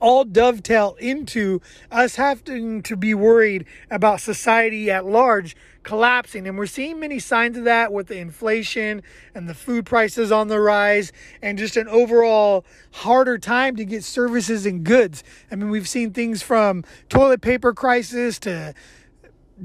all 0.00 0.24
dovetail 0.24 0.96
into 0.98 1.60
us 1.90 2.16
having 2.16 2.82
to 2.82 2.96
be 2.96 3.14
worried 3.14 3.66
about 3.90 4.20
society 4.20 4.90
at 4.90 5.04
large 5.04 5.56
collapsing. 5.82 6.48
And 6.48 6.58
we're 6.58 6.66
seeing 6.66 6.98
many 6.98 7.18
signs 7.18 7.56
of 7.56 7.64
that 7.64 7.92
with 7.92 8.08
the 8.08 8.18
inflation 8.18 9.02
and 9.34 9.48
the 9.48 9.54
food 9.54 9.86
prices 9.86 10.32
on 10.32 10.48
the 10.48 10.58
rise 10.58 11.12
and 11.40 11.58
just 11.58 11.76
an 11.76 11.86
overall 11.88 12.64
harder 12.92 13.38
time 13.38 13.76
to 13.76 13.84
get 13.84 14.02
services 14.02 14.66
and 14.66 14.82
goods. 14.82 15.22
I 15.50 15.56
mean, 15.56 15.70
we've 15.70 15.88
seen 15.88 16.12
things 16.12 16.42
from 16.42 16.84
toilet 17.08 17.42
paper 17.42 17.72
crisis 17.72 18.38
to 18.40 18.74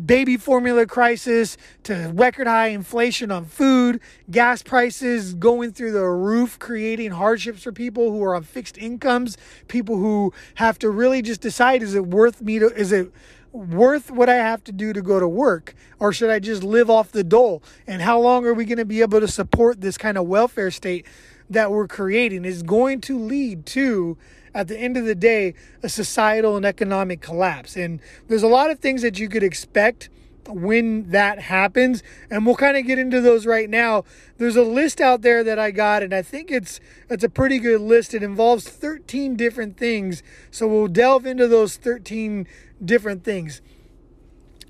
baby 0.05 0.37
formula 0.37 0.85
crisis 0.85 1.57
to 1.83 2.11
record 2.13 2.47
high 2.47 2.67
inflation 2.67 3.31
on 3.31 3.45
food, 3.45 3.99
gas 4.29 4.61
prices 4.61 5.33
going 5.33 5.71
through 5.71 5.91
the 5.91 6.05
roof, 6.05 6.59
creating 6.59 7.11
hardships 7.11 7.63
for 7.63 7.71
people 7.71 8.11
who 8.11 8.23
are 8.23 8.35
on 8.35 8.43
fixed 8.43 8.77
incomes, 8.77 9.37
people 9.67 9.97
who 9.97 10.33
have 10.55 10.77
to 10.79 10.89
really 10.89 11.21
just 11.21 11.41
decide 11.41 11.81
is 11.81 11.95
it 11.95 12.05
worth 12.05 12.41
me 12.41 12.59
to, 12.59 12.67
is 12.67 12.91
it 12.91 13.11
worth 13.51 14.11
what 14.11 14.29
I 14.29 14.35
have 14.35 14.63
to 14.65 14.71
do 14.71 14.93
to 14.93 15.01
go 15.01 15.19
to 15.19 15.27
work? 15.27 15.73
Or 15.99 16.13
should 16.13 16.29
I 16.29 16.39
just 16.39 16.63
live 16.63 16.89
off 16.89 17.11
the 17.11 17.23
dole? 17.23 17.63
And 17.87 18.01
how 18.01 18.19
long 18.19 18.45
are 18.45 18.53
we 18.53 18.65
going 18.65 18.77
to 18.77 18.85
be 18.85 19.01
able 19.01 19.19
to 19.19 19.27
support 19.27 19.81
this 19.81 19.97
kind 19.97 20.17
of 20.17 20.27
welfare 20.27 20.71
state 20.71 21.05
that 21.49 21.71
we're 21.71 21.87
creating? 21.87 22.45
Is 22.45 22.63
going 22.63 23.01
to 23.01 23.17
lead 23.17 23.65
to, 23.67 24.17
at 24.59 24.67
the 24.67 24.77
end 24.77 24.97
of 24.97 25.05
the 25.05 25.15
day, 25.15 25.53
a 25.81 25.89
societal 25.89 26.55
and 26.55 26.65
economic 26.65 27.21
collapse. 27.21 27.75
And 27.75 27.99
there's 28.27 28.43
a 28.43 28.47
lot 28.47 28.71
of 28.71 28.79
things 28.79 29.01
that 29.01 29.17
you 29.17 29.29
could 29.29 29.43
expect 29.43 30.09
when 30.47 31.11
that 31.11 31.37
happens 31.37 32.01
and 32.31 32.43
we'll 32.43 32.55
kind 32.55 32.75
of 32.75 32.83
get 32.83 32.97
into 32.97 33.21
those 33.21 33.45
right 33.45 33.69
now 33.69 34.03
there's 34.39 34.55
a 34.55 34.63
list 34.63 34.99
out 34.99 35.21
there 35.21 35.43
that 35.43 35.59
i 35.59 35.69
got 35.69 36.01
and 36.01 36.11
i 36.11 36.23
think 36.23 36.49
it's 36.49 36.79
it's 37.07 37.23
a 37.23 37.29
pretty 37.29 37.59
good 37.59 37.79
list 37.79 38.15
it 38.15 38.23
involves 38.23 38.67
13 38.67 39.35
different 39.35 39.77
things 39.77 40.23
so 40.49 40.65
we'll 40.65 40.87
delve 40.87 41.27
into 41.27 41.47
those 41.47 41.75
13 41.75 42.47
different 42.83 43.23
things. 43.23 43.61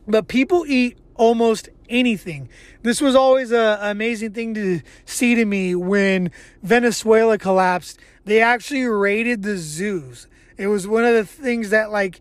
But 0.07 0.27
people 0.27 0.65
eat 0.67 0.97
almost 1.15 1.69
anything. 1.89 2.49
This 2.81 3.01
was 3.01 3.15
always 3.15 3.51
an 3.51 3.77
amazing 3.81 4.33
thing 4.33 4.53
to 4.55 4.81
see 5.05 5.35
to 5.35 5.45
me 5.45 5.75
when 5.75 6.31
Venezuela 6.63 7.37
collapsed. 7.37 7.99
They 8.29 8.43
actually 8.43 8.83
raided 8.83 9.41
the 9.41 9.57
zoos. 9.57 10.27
It 10.55 10.67
was 10.67 10.87
one 10.87 11.03
of 11.03 11.15
the 11.15 11.25
things 11.25 11.71
that 11.71 11.89
like 11.89 12.19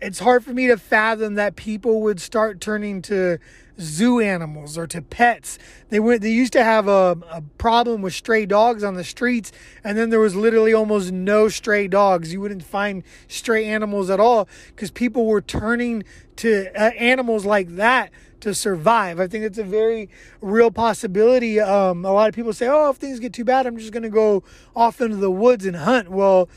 it's 0.00 0.20
hard 0.20 0.42
for 0.42 0.54
me 0.54 0.68
to 0.68 0.78
fathom 0.78 1.34
that 1.34 1.54
people 1.54 2.00
would 2.00 2.18
start 2.18 2.62
turning 2.62 3.02
to 3.02 3.36
zoo 3.78 4.20
animals 4.20 4.78
or 4.78 4.86
to 4.86 5.02
pets. 5.02 5.58
They 5.90 6.00
went 6.00 6.22
they 6.22 6.30
used 6.30 6.54
to 6.54 6.64
have 6.64 6.88
a, 6.88 7.18
a 7.30 7.42
problem 7.58 8.00
with 8.00 8.14
stray 8.14 8.46
dogs 8.46 8.82
on 8.82 8.94
the 8.94 9.04
streets 9.04 9.52
and 9.84 9.98
then 9.98 10.08
there 10.08 10.18
was 10.18 10.34
literally 10.34 10.72
almost 10.72 11.12
no 11.12 11.50
stray 11.50 11.88
dogs. 11.88 12.32
You 12.32 12.40
wouldn't 12.40 12.64
find 12.64 13.02
stray 13.28 13.66
animals 13.66 14.08
at 14.08 14.18
all 14.18 14.48
because 14.68 14.90
people 14.90 15.26
were 15.26 15.42
turning 15.42 16.04
to 16.36 16.70
uh, 16.74 16.92
animals 16.92 17.44
like 17.44 17.68
that 17.76 18.10
to 18.40 18.54
survive. 18.54 19.20
I 19.20 19.26
think 19.26 19.44
it's 19.44 19.58
a 19.58 19.64
very 19.64 20.08
real 20.40 20.70
possibility. 20.70 21.60
Um, 21.60 22.04
a 22.04 22.12
lot 22.12 22.28
of 22.28 22.34
people 22.34 22.52
say, 22.52 22.68
"Oh, 22.68 22.90
if 22.90 22.96
things 22.96 23.20
get 23.20 23.32
too 23.32 23.44
bad, 23.44 23.66
I'm 23.66 23.78
just 23.78 23.92
going 23.92 24.02
to 24.02 24.08
go 24.10 24.42
off 24.74 25.00
into 25.00 25.16
the 25.16 25.30
woods 25.30 25.66
and 25.66 25.76
hunt." 25.76 26.10
Well, 26.10 26.48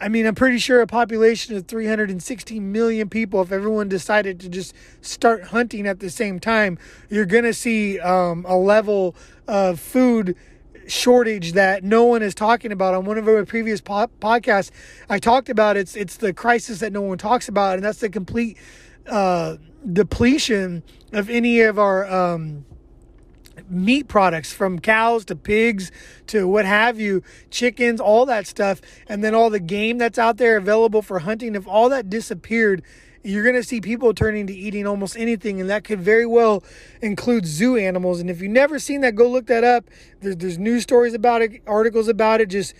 I 0.00 0.08
mean, 0.08 0.26
I'm 0.26 0.34
pretty 0.34 0.58
sure 0.58 0.80
a 0.80 0.86
population 0.86 1.56
of 1.56 1.66
360 1.66 2.60
million 2.60 3.08
people, 3.08 3.42
if 3.42 3.50
everyone 3.50 3.88
decided 3.88 4.38
to 4.40 4.48
just 4.48 4.72
start 5.00 5.44
hunting 5.44 5.88
at 5.88 5.98
the 5.98 6.08
same 6.08 6.38
time, 6.38 6.78
you're 7.10 7.26
going 7.26 7.44
to 7.44 7.54
see 7.54 7.98
um, 7.98 8.44
a 8.48 8.56
level 8.56 9.16
of 9.48 9.80
food 9.80 10.36
shortage 10.86 11.52
that 11.52 11.82
no 11.82 12.04
one 12.04 12.22
is 12.22 12.34
talking 12.34 12.70
about. 12.70 12.94
On 12.94 13.04
one 13.04 13.18
of 13.18 13.26
our 13.26 13.44
previous 13.44 13.80
po- 13.80 14.10
podcasts, 14.20 14.70
I 15.08 15.18
talked 15.18 15.48
about 15.48 15.76
it's 15.76 15.96
it's 15.96 16.16
the 16.16 16.32
crisis 16.32 16.78
that 16.78 16.92
no 16.92 17.02
one 17.02 17.18
talks 17.18 17.48
about, 17.48 17.74
and 17.74 17.84
that's 17.84 17.98
the 17.98 18.08
complete 18.08 18.56
uh, 19.08 19.56
depletion 19.92 20.82
of 21.12 21.30
any 21.30 21.60
of 21.60 21.78
our 21.78 22.10
um, 22.10 22.64
meat 23.68 24.08
products 24.08 24.52
from 24.52 24.78
cows 24.78 25.24
to 25.26 25.36
pigs 25.36 25.90
to 26.26 26.46
what 26.46 26.64
have 26.64 27.00
you, 27.00 27.22
chickens, 27.50 28.00
all 28.00 28.26
that 28.26 28.46
stuff, 28.46 28.80
and 29.08 29.22
then 29.22 29.34
all 29.34 29.50
the 29.50 29.60
game 29.60 29.98
that's 29.98 30.18
out 30.18 30.36
there 30.36 30.56
available 30.56 31.02
for 31.02 31.20
hunting. 31.20 31.54
If 31.54 31.66
all 31.66 31.88
that 31.88 32.08
disappeared, 32.08 32.82
you're 33.24 33.42
going 33.42 33.56
to 33.56 33.64
see 33.64 33.80
people 33.80 34.14
turning 34.14 34.46
to 34.46 34.54
eating 34.54 34.86
almost 34.86 35.16
anything, 35.16 35.60
and 35.60 35.68
that 35.68 35.84
could 35.84 36.00
very 36.00 36.26
well 36.26 36.62
include 37.02 37.46
zoo 37.46 37.76
animals. 37.76 38.20
And 38.20 38.30
if 38.30 38.40
you've 38.40 38.52
never 38.52 38.78
seen 38.78 39.00
that, 39.02 39.14
go 39.14 39.28
look 39.28 39.46
that 39.46 39.64
up. 39.64 39.86
There's, 40.20 40.36
there's 40.36 40.58
news 40.58 40.82
stories 40.82 41.14
about 41.14 41.42
it, 41.42 41.62
articles 41.66 42.08
about 42.08 42.40
it. 42.40 42.48
Just 42.48 42.74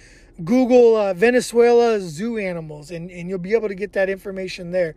Google 0.45 0.97
uh, 0.97 1.15
Venezuela 1.15 2.01
zoo 2.01 2.39
animals, 2.39 2.91
and, 2.91 3.11
and 3.11 3.29
you'll 3.29 3.39
be 3.39 3.55
able 3.55 3.69
to 3.69 3.75
get 3.75 3.93
that 3.95 4.09
information 4.09 4.71
there. 4.71 4.95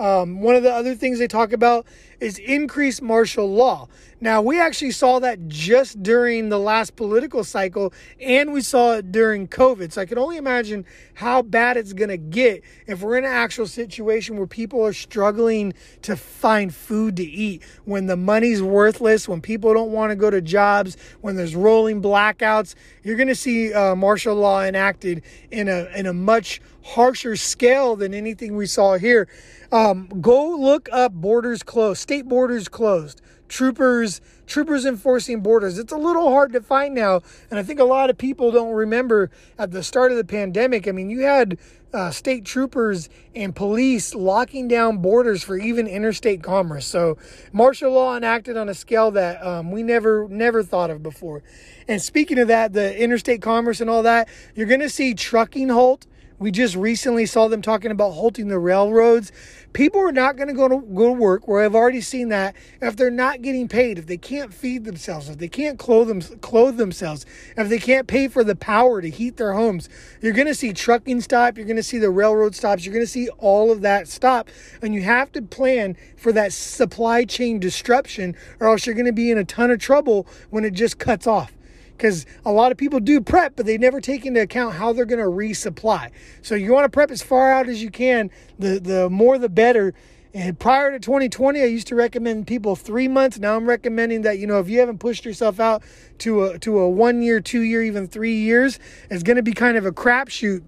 Um, 0.00 0.40
one 0.40 0.54
of 0.54 0.62
the 0.62 0.72
other 0.72 0.94
things 0.94 1.18
they 1.18 1.28
talk 1.28 1.52
about 1.52 1.84
is 2.20 2.38
increased 2.38 3.02
martial 3.02 3.52
law. 3.52 3.86
Now, 4.22 4.40
we 4.42 4.60
actually 4.60 4.90
saw 4.92 5.18
that 5.20 5.48
just 5.48 6.02
during 6.02 6.48
the 6.48 6.58
last 6.58 6.96
political 6.96 7.44
cycle, 7.44 7.92
and 8.18 8.52
we 8.52 8.62
saw 8.62 8.94
it 8.94 9.12
during 9.12 9.46
COVID. 9.46 9.92
So 9.92 10.00
I 10.00 10.06
can 10.06 10.18
only 10.18 10.38
imagine 10.38 10.86
how 11.14 11.42
bad 11.42 11.76
it's 11.76 11.92
going 11.92 12.08
to 12.08 12.16
get 12.16 12.62
if 12.86 13.02
we're 13.02 13.18
in 13.18 13.24
an 13.24 13.30
actual 13.30 13.66
situation 13.66 14.36
where 14.36 14.46
people 14.46 14.84
are 14.84 14.92
struggling 14.92 15.74
to 16.02 16.16
find 16.16 16.74
food 16.74 17.16
to 17.16 17.24
eat, 17.24 17.62
when 17.84 18.06
the 18.06 18.16
money's 18.16 18.62
worthless, 18.62 19.28
when 19.28 19.40
people 19.42 19.74
don't 19.74 19.92
want 19.92 20.10
to 20.10 20.16
go 20.16 20.30
to 20.30 20.40
jobs, 20.40 20.96
when 21.20 21.36
there's 21.36 21.54
rolling 21.54 22.00
blackouts. 22.00 22.74
You're 23.02 23.16
going 23.16 23.28
to 23.28 23.34
see 23.34 23.72
uh, 23.72 23.94
martial 23.94 24.34
law 24.34 24.62
enacted 24.62 25.22
in 25.50 25.68
a 25.68 25.88
in 25.94 26.06
a 26.06 26.12
much 26.12 26.60
harsher 26.82 27.36
scale 27.36 27.96
than 27.96 28.14
anything 28.14 28.56
we 28.56 28.66
saw 28.66 28.96
here. 28.96 29.28
Um, 29.72 30.08
go 30.20 30.56
look 30.56 30.88
up 30.92 31.12
borders 31.12 31.62
closed, 31.62 32.00
state 32.00 32.28
borders 32.28 32.68
closed, 32.68 33.20
troopers, 33.48 34.20
troopers 34.46 34.84
enforcing 34.84 35.40
borders. 35.40 35.78
It's 35.78 35.92
a 35.92 35.96
little 35.96 36.30
hard 36.30 36.52
to 36.54 36.60
find 36.60 36.94
now, 36.94 37.20
and 37.50 37.58
I 37.58 37.62
think 37.62 37.78
a 37.78 37.84
lot 37.84 38.10
of 38.10 38.18
people 38.18 38.50
don't 38.50 38.72
remember 38.72 39.30
at 39.58 39.70
the 39.70 39.82
start 39.82 40.10
of 40.10 40.16
the 40.16 40.24
pandemic. 40.24 40.88
I 40.88 40.92
mean, 40.92 41.10
you 41.10 41.20
had 41.20 41.58
uh, 41.92 42.10
state 42.10 42.44
troopers 42.44 43.08
and 43.34 43.54
police 43.54 44.14
locking 44.14 44.68
down 44.68 44.98
borders 44.98 45.42
for 45.42 45.56
even 45.56 45.86
interstate 45.86 46.42
commerce. 46.42 46.86
So 46.86 47.18
martial 47.52 47.92
law 47.92 48.16
enacted 48.16 48.56
on 48.56 48.68
a 48.68 48.74
scale 48.74 49.10
that 49.12 49.44
um, 49.44 49.70
we 49.70 49.82
never 49.82 50.28
never 50.28 50.62
thought 50.62 50.90
of 50.90 51.02
before. 51.02 51.42
And 51.88 52.00
speaking 52.00 52.38
of 52.38 52.48
that, 52.48 52.72
the 52.72 52.96
interstate 52.96 53.42
commerce 53.42 53.80
and 53.80 53.90
all 53.90 54.02
that, 54.04 54.28
you're 54.54 54.68
going 54.68 54.80
to 54.80 54.88
see 54.88 55.14
trucking 55.14 55.68
halt 55.68 56.06
we 56.40 56.50
just 56.50 56.74
recently 56.74 57.26
saw 57.26 57.48
them 57.48 57.60
talking 57.60 57.90
about 57.90 58.12
halting 58.12 58.48
the 58.48 58.58
railroads. 58.58 59.30
People 59.74 60.00
are 60.00 60.10
not 60.10 60.36
going 60.36 60.48
to 60.48 60.54
go 60.54 60.68
to 60.68 60.78
go 60.78 61.08
to 61.08 61.12
work. 61.12 61.46
Where 61.46 61.62
I've 61.62 61.74
already 61.74 62.00
seen 62.00 62.30
that 62.30 62.56
if 62.80 62.96
they're 62.96 63.10
not 63.10 63.42
getting 63.42 63.68
paid, 63.68 63.98
if 63.98 64.06
they 64.06 64.16
can't 64.16 64.52
feed 64.52 64.86
themselves, 64.86 65.28
if 65.28 65.36
they 65.36 65.48
can't 65.48 65.78
clothe 65.78 66.08
them, 66.08 66.22
clothe 66.40 66.78
themselves, 66.78 67.26
if 67.58 67.68
they 67.68 67.78
can't 67.78 68.06
pay 68.06 68.26
for 68.26 68.42
the 68.42 68.56
power 68.56 69.02
to 69.02 69.10
heat 69.10 69.36
their 69.36 69.52
homes, 69.52 69.90
you're 70.22 70.32
going 70.32 70.46
to 70.46 70.54
see 70.54 70.72
trucking 70.72 71.20
stop. 71.20 71.58
You're 71.58 71.66
going 71.66 71.76
to 71.76 71.82
see 71.82 71.98
the 71.98 72.10
railroad 72.10 72.54
stops. 72.54 72.86
You're 72.86 72.94
going 72.94 73.04
to 73.04 73.12
see 73.12 73.28
all 73.38 73.70
of 73.70 73.82
that 73.82 74.08
stop, 74.08 74.48
and 74.80 74.94
you 74.94 75.02
have 75.02 75.30
to 75.32 75.42
plan 75.42 75.94
for 76.16 76.32
that 76.32 76.54
supply 76.54 77.26
chain 77.26 77.60
disruption, 77.60 78.34
or 78.58 78.68
else 78.68 78.86
you're 78.86 78.94
going 78.94 79.04
to 79.04 79.12
be 79.12 79.30
in 79.30 79.36
a 79.36 79.44
ton 79.44 79.70
of 79.70 79.78
trouble 79.78 80.26
when 80.48 80.64
it 80.64 80.72
just 80.72 80.98
cuts 80.98 81.26
off 81.26 81.52
because 82.00 82.24
a 82.46 82.52
lot 82.52 82.72
of 82.72 82.78
people 82.78 82.98
do 82.98 83.20
prep, 83.20 83.56
but 83.56 83.66
they 83.66 83.76
never 83.76 84.00
take 84.00 84.24
into 84.24 84.40
account 84.40 84.74
how 84.74 84.92
they're 84.92 85.04
going 85.04 85.22
to 85.22 85.30
resupply. 85.30 86.10
So 86.40 86.54
you 86.54 86.72
want 86.72 86.84
to 86.84 86.88
prep 86.88 87.10
as 87.10 87.22
far 87.22 87.52
out 87.52 87.68
as 87.68 87.82
you 87.82 87.90
can. 87.90 88.30
The 88.58 88.80
the 88.80 89.10
more 89.10 89.38
the 89.38 89.50
better. 89.50 89.92
And 90.32 90.56
prior 90.58 90.92
to 90.92 91.00
2020, 91.00 91.60
I 91.60 91.64
used 91.64 91.88
to 91.88 91.96
recommend 91.96 92.46
people 92.46 92.76
three 92.76 93.08
months. 93.08 93.38
Now 93.38 93.56
I'm 93.56 93.68
recommending 93.68 94.22
that 94.22 94.38
you 94.38 94.46
know 94.46 94.60
if 94.60 94.68
you 94.68 94.80
haven't 94.80 94.98
pushed 94.98 95.24
yourself 95.26 95.60
out 95.60 95.82
to 96.18 96.44
a 96.44 96.58
to 96.60 96.78
a 96.78 96.88
one 96.88 97.20
year, 97.20 97.40
two 97.40 97.60
year, 97.60 97.82
even 97.82 98.06
three 98.06 98.36
years, 98.36 98.78
it's 99.10 99.22
going 99.22 99.36
to 99.36 99.42
be 99.42 99.52
kind 99.52 99.76
of 99.76 99.84
a 99.84 99.92
crapshoot 99.92 100.62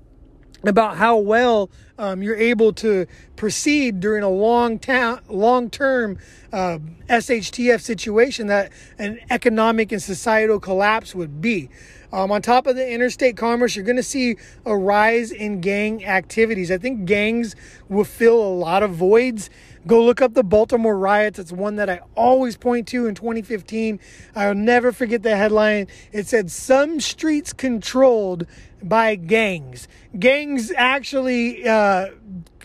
about 0.65 0.97
how 0.97 1.17
well 1.17 1.71
um, 1.99 2.23
you're 2.23 2.37
able 2.37 2.73
to 2.73 3.07
proceed 3.37 4.01
during 4.01 4.23
a 4.23 4.29
long 4.29 4.79
ta- 4.79 5.21
long 5.29 5.71
term 5.71 6.19
uh, 6.53 6.79
SHTF 7.09 7.81
situation 7.81 8.47
that 8.49 8.73
an 8.99 9.21
economic 9.31 9.93
and 9.93 10.03
societal 10.03 10.61
collapse 10.61 11.15
would 11.15 11.41
be. 11.41 11.69
Um, 12.13 12.31
on 12.31 12.43
top 12.43 12.67
of 12.67 12.77
the 12.77 12.91
interstate 12.91 13.39
commerce, 13.39 13.75
you're 13.75 13.87
going 13.87 13.97
to 13.97 14.03
see 14.03 14.37
a 14.67 14.77
rise 14.77 15.33
in 15.33 15.63
gang 15.63 16.05
activities. 16.05 16.71
I 16.71 16.77
think 16.77 17.07
gangs 17.07 17.57
will 17.89 18.05
fill 18.05 18.43
a 18.43 18.53
lot 18.53 18.83
of 18.83 18.91
voids. 18.91 19.49
Go 19.87 20.05
look 20.05 20.23
up 20.23 20.35
the 20.35 20.45
Baltimore 20.45 20.97
riots. 20.97 21.39
It's 21.39 21.51
one 21.51 21.77
that 21.77 21.91
I 21.91 22.01
always 22.15 22.57
point 22.57 22.87
to 22.89 23.07
in 23.07 23.15
2015. 23.15 23.99
I'll 24.37 24.55
never 24.55 24.93
forget 24.93 25.23
the 25.23 25.37
headline. 25.37 25.89
It 26.13 26.27
said, 26.29 26.51
Some 26.51 27.01
streets 27.01 27.53
controlled 27.53 28.47
by 28.83 29.17
gangs. 29.17 29.89
Gangs 30.19 30.73
actually 30.77 31.67
uh, 31.67 32.11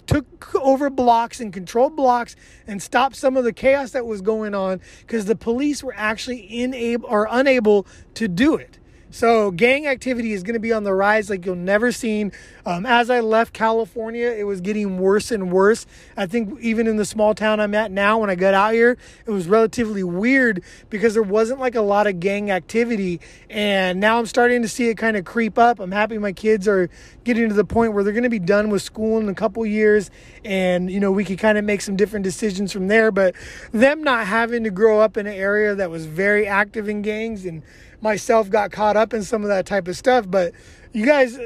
took 0.05 0.55
over 0.55 0.89
blocks 0.89 1.39
and 1.39 1.51
controlled 1.51 1.95
blocks 1.95 2.35
and 2.67 2.81
stopped 2.81 3.15
some 3.15 3.35
of 3.35 3.43
the 3.43 3.53
chaos 3.53 3.91
that 3.91 4.05
was 4.05 4.21
going 4.21 4.53
on 4.53 4.79
because 5.01 5.25
the 5.25 5.35
police 5.35 5.83
were 5.83 5.95
actually 5.95 6.63
unable 6.63 7.07
or 7.07 7.27
unable 7.29 7.87
to 8.13 8.27
do 8.27 8.55
it. 8.55 8.76
So 9.09 9.51
gang 9.51 9.87
activity 9.87 10.33
is 10.33 10.43
going 10.43 10.55
to 10.55 10.59
be 10.59 10.73
on 10.73 10.83
the 10.83 10.93
rise 10.93 11.29
like 11.29 11.45
you'll 11.45 11.55
never 11.55 11.91
seen. 11.91 12.33
Um, 12.65 12.85
as 12.85 13.09
I 13.09 13.21
left 13.21 13.53
California, 13.53 14.27
it 14.27 14.43
was 14.43 14.59
getting 14.59 14.99
worse 14.99 15.31
and 15.31 15.49
worse. 15.49 15.85
I 16.17 16.25
think 16.25 16.59
even 16.59 16.87
in 16.87 16.97
the 16.97 17.05
small 17.05 17.33
town 17.33 17.61
I'm 17.61 17.73
at 17.73 17.89
now, 17.89 18.17
when 18.19 18.29
I 18.29 18.35
got 18.35 18.53
out 18.53 18.73
here, 18.73 18.97
it 19.25 19.31
was 19.31 19.47
relatively 19.47 20.03
weird 20.03 20.61
because 20.89 21.13
there 21.13 21.23
wasn't 21.23 21.61
like 21.61 21.75
a 21.75 21.81
lot 21.81 22.05
of 22.05 22.19
gang 22.19 22.51
activity. 22.51 23.21
And 23.49 24.01
now 24.01 24.19
I'm 24.19 24.25
starting 24.25 24.61
to 24.61 24.67
see 24.67 24.89
it 24.89 24.95
kind 24.95 25.15
of 25.15 25.23
creep 25.23 25.57
up. 25.57 25.79
I'm 25.79 25.91
happy 25.91 26.17
my 26.17 26.33
kids 26.33 26.67
are 26.67 26.89
getting 27.23 27.47
to 27.47 27.55
the 27.55 27.65
point 27.65 27.93
where 27.93 28.03
they're 28.03 28.13
going 28.13 28.23
to 28.23 28.29
be 28.29 28.39
done 28.39 28.69
with 28.69 28.81
school 28.81 29.19
in 29.19 29.29
a 29.29 29.33
couple 29.33 29.65
years. 29.65 30.11
And, 30.43 30.91
you 30.91 30.99
know, 30.99 31.13
we 31.13 31.23
could 31.23 31.39
kind 31.39 31.57
of 31.57 31.63
make 31.63 31.79
some 31.79 31.95
different 31.95 32.23
decisions 32.23 32.73
from 32.73 32.87
there. 32.87 33.11
But 33.11 33.35
them 33.71 34.03
not 34.03 34.27
having 34.27 34.65
to 34.65 34.69
grow 34.69 34.99
up 34.99 35.15
in 35.15 35.27
an 35.27 35.33
area 35.33 35.75
that 35.75 35.89
was 35.89 36.05
very 36.05 36.45
active 36.45 36.89
in 36.89 37.01
gangs 37.01 37.45
and 37.45 37.63
myself 38.01 38.49
got 38.49 38.71
caught 38.71 38.97
up 38.97 39.13
in 39.13 39.23
some 39.23 39.43
of 39.43 39.49
that 39.49 39.65
type 39.65 39.87
of 39.87 39.97
stuff. 39.97 40.29
But 40.29 40.53
you 40.93 41.05
guys, 41.05 41.37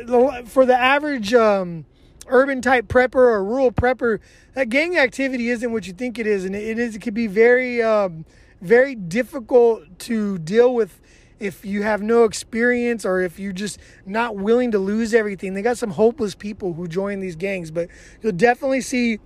for 0.45 0.65
the 0.65 0.77
average 0.77 1.33
um, 1.33 1.85
urban 2.27 2.61
type 2.61 2.87
prepper 2.87 3.15
or 3.15 3.43
rural 3.43 3.71
prepper, 3.71 4.19
that 4.53 4.69
gang 4.69 4.97
activity 4.97 5.49
isn't 5.49 5.71
what 5.71 5.87
you 5.87 5.93
think 5.93 6.19
it 6.19 6.27
is, 6.27 6.45
and 6.45 6.55
it 6.55 6.79
is. 6.79 6.95
It 6.95 7.01
can 7.01 7.13
be 7.13 7.27
very, 7.27 7.81
um, 7.81 8.25
very 8.61 8.95
difficult 8.95 9.99
to 9.99 10.37
deal 10.39 10.73
with 10.73 10.99
if 11.39 11.65
you 11.65 11.81
have 11.81 12.03
no 12.03 12.23
experience 12.23 13.03
or 13.03 13.19
if 13.19 13.39
you're 13.39 13.51
just 13.51 13.79
not 14.05 14.35
willing 14.35 14.71
to 14.71 14.77
lose 14.77 15.11
everything. 15.13 15.55
They 15.55 15.63
got 15.63 15.77
some 15.77 15.89
hopeless 15.89 16.35
people 16.35 16.73
who 16.73 16.87
join 16.87 17.19
these 17.19 17.35
gangs, 17.35 17.71
but 17.71 17.89
you'll 18.21 18.33
definitely 18.33 18.81
see 18.81 19.19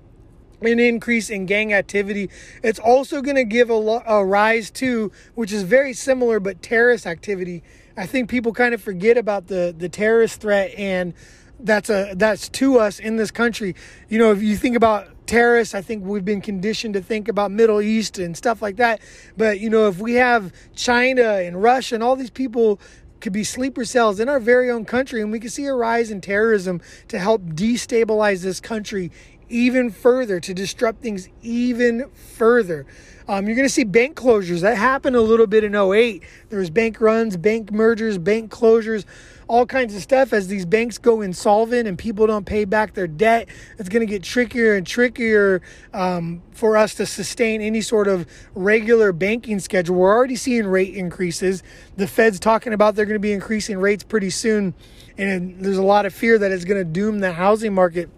an 0.72 0.80
increase 0.80 1.30
in 1.30 1.46
gang 1.46 1.74
activity. 1.74 2.30
It's 2.64 2.80
also 2.80 3.22
going 3.22 3.36
to 3.36 3.44
give 3.44 3.70
a, 3.70 3.76
lo- 3.76 4.04
a 4.06 4.26
rise 4.26 4.72
to, 4.72 5.12
which 5.36 5.52
is 5.52 5.64
very 5.64 5.94
similar, 5.94 6.40
but 6.40 6.62
terrorist 6.62 7.06
activity. 7.06 7.64
I 7.98 8.06
think 8.06 8.30
people 8.30 8.54
kind 8.54 8.74
of 8.74 8.82
forget 8.82 9.18
about 9.18 9.48
the 9.48 9.74
the 9.78 9.88
terrorist 9.90 10.42
threat, 10.42 10.74
and 10.78 11.14
that's 11.60 11.90
a 11.90 12.14
that's 12.16 12.50
to 12.50 12.80
us 12.80 13.00
in 13.00 13.16
this 13.16 13.32
country. 13.32 13.76
You 14.10 14.20
know, 14.20 14.32
if 14.32 14.42
you 14.42 14.58
think 14.58 14.76
about 14.76 15.08
terrorists, 15.28 15.74
I 15.74 15.82
think 15.82 16.04
we've 16.04 16.26
been 16.26 16.42
conditioned 16.42 16.94
to 16.96 17.02
think 17.02 17.28
about 17.28 17.52
Middle 17.52 17.82
East 17.82 18.20
and 18.20 18.36
stuff 18.36 18.62
like 18.62 18.78
that. 18.78 19.02
But 19.38 19.60
you 19.60 19.70
know, 19.70 19.88
if 19.88 20.00
we 20.00 20.16
have 20.16 20.52
China 20.76 21.24
and 21.24 21.62
Russia 21.62 21.96
and 21.96 22.04
all 22.04 22.16
these 22.16 22.30
people 22.30 22.80
could 23.22 23.34
be 23.34 23.44
sleeper 23.44 23.86
cells 23.86 24.20
in 24.20 24.30
our 24.30 24.40
very 24.40 24.70
own 24.70 24.86
country, 24.86 25.22
and 25.22 25.32
we 25.32 25.40
can 25.40 25.50
see 25.50 25.66
a 25.66 25.74
rise 25.74 26.12
in 26.12 26.22
terrorism 26.22 26.82
to 27.08 27.18
help 27.18 27.42
destabilize 27.44 28.44
this 28.44 28.60
country 28.60 29.12
even 29.50 29.90
further, 29.92 30.40
to 30.40 30.54
disrupt 30.54 31.02
things 31.02 31.30
even 31.42 32.10
further. 32.12 32.86
Um, 33.28 33.48
you're 33.48 33.56
going 33.56 33.68
to 33.68 33.74
see 33.74 33.84
bank 33.84 34.16
closures. 34.16 34.62
That 34.62 34.78
happened 34.78 35.16
a 35.16 35.22
little 35.22 35.48
bit 35.48 35.64
in 35.64 35.76
08. 35.76 36.22
There 36.50 36.60
was 36.60 36.70
bank 36.70 37.02
runs, 37.02 37.38
bank 37.38 37.72
mergers, 37.72 38.20
bank 38.20 38.52
closures, 38.52 39.04
all 39.48 39.66
kinds 39.66 39.96
of 39.96 40.02
stuff. 40.04 40.32
As 40.32 40.48
these 40.48 40.66
banks 40.66 41.00
go 41.00 41.22
insolvent 41.22 41.88
and 41.88 41.98
people 41.98 42.28
don't 42.28 42.46
pay 42.46 42.66
back 42.66 42.94
their 42.94 43.08
debt, 43.08 43.50
it's 43.80 43.90
going 43.90 44.06
to 44.06 44.12
get 44.12 44.22
trickier 44.22 44.76
and 44.76 44.86
trickier 44.86 45.64
um, 45.92 46.44
for 46.52 46.78
us 46.78 46.94
to 46.96 47.06
sustain 47.08 47.62
any 47.62 47.82
sort 47.82 48.08
of 48.08 48.28
regular 48.54 49.12
banking 49.12 49.60
schedule. 49.60 49.96
We're 49.96 50.16
already 50.16 50.36
seeing 50.36 50.68
rate 50.68 50.94
increases. 50.94 51.64
The 51.98 52.08
Fed's 52.08 52.40
talking 52.40 52.74
about 52.74 52.94
they're 52.94 53.06
going 53.06 53.16
to 53.16 53.20
be 53.20 53.34
increasing 53.34 53.80
rates 53.80 54.04
pretty 54.04 54.30
soon. 54.30 54.76
And 55.18 55.64
there's 55.64 55.78
a 55.78 55.84
lot 55.84 56.06
of 56.06 56.14
fear 56.14 56.38
that 56.38 56.52
it's 56.52 56.66
going 56.66 56.80
to 56.80 56.86
doom 56.86 57.20
the 57.20 57.34
housing 57.34 57.74
market 57.74 58.10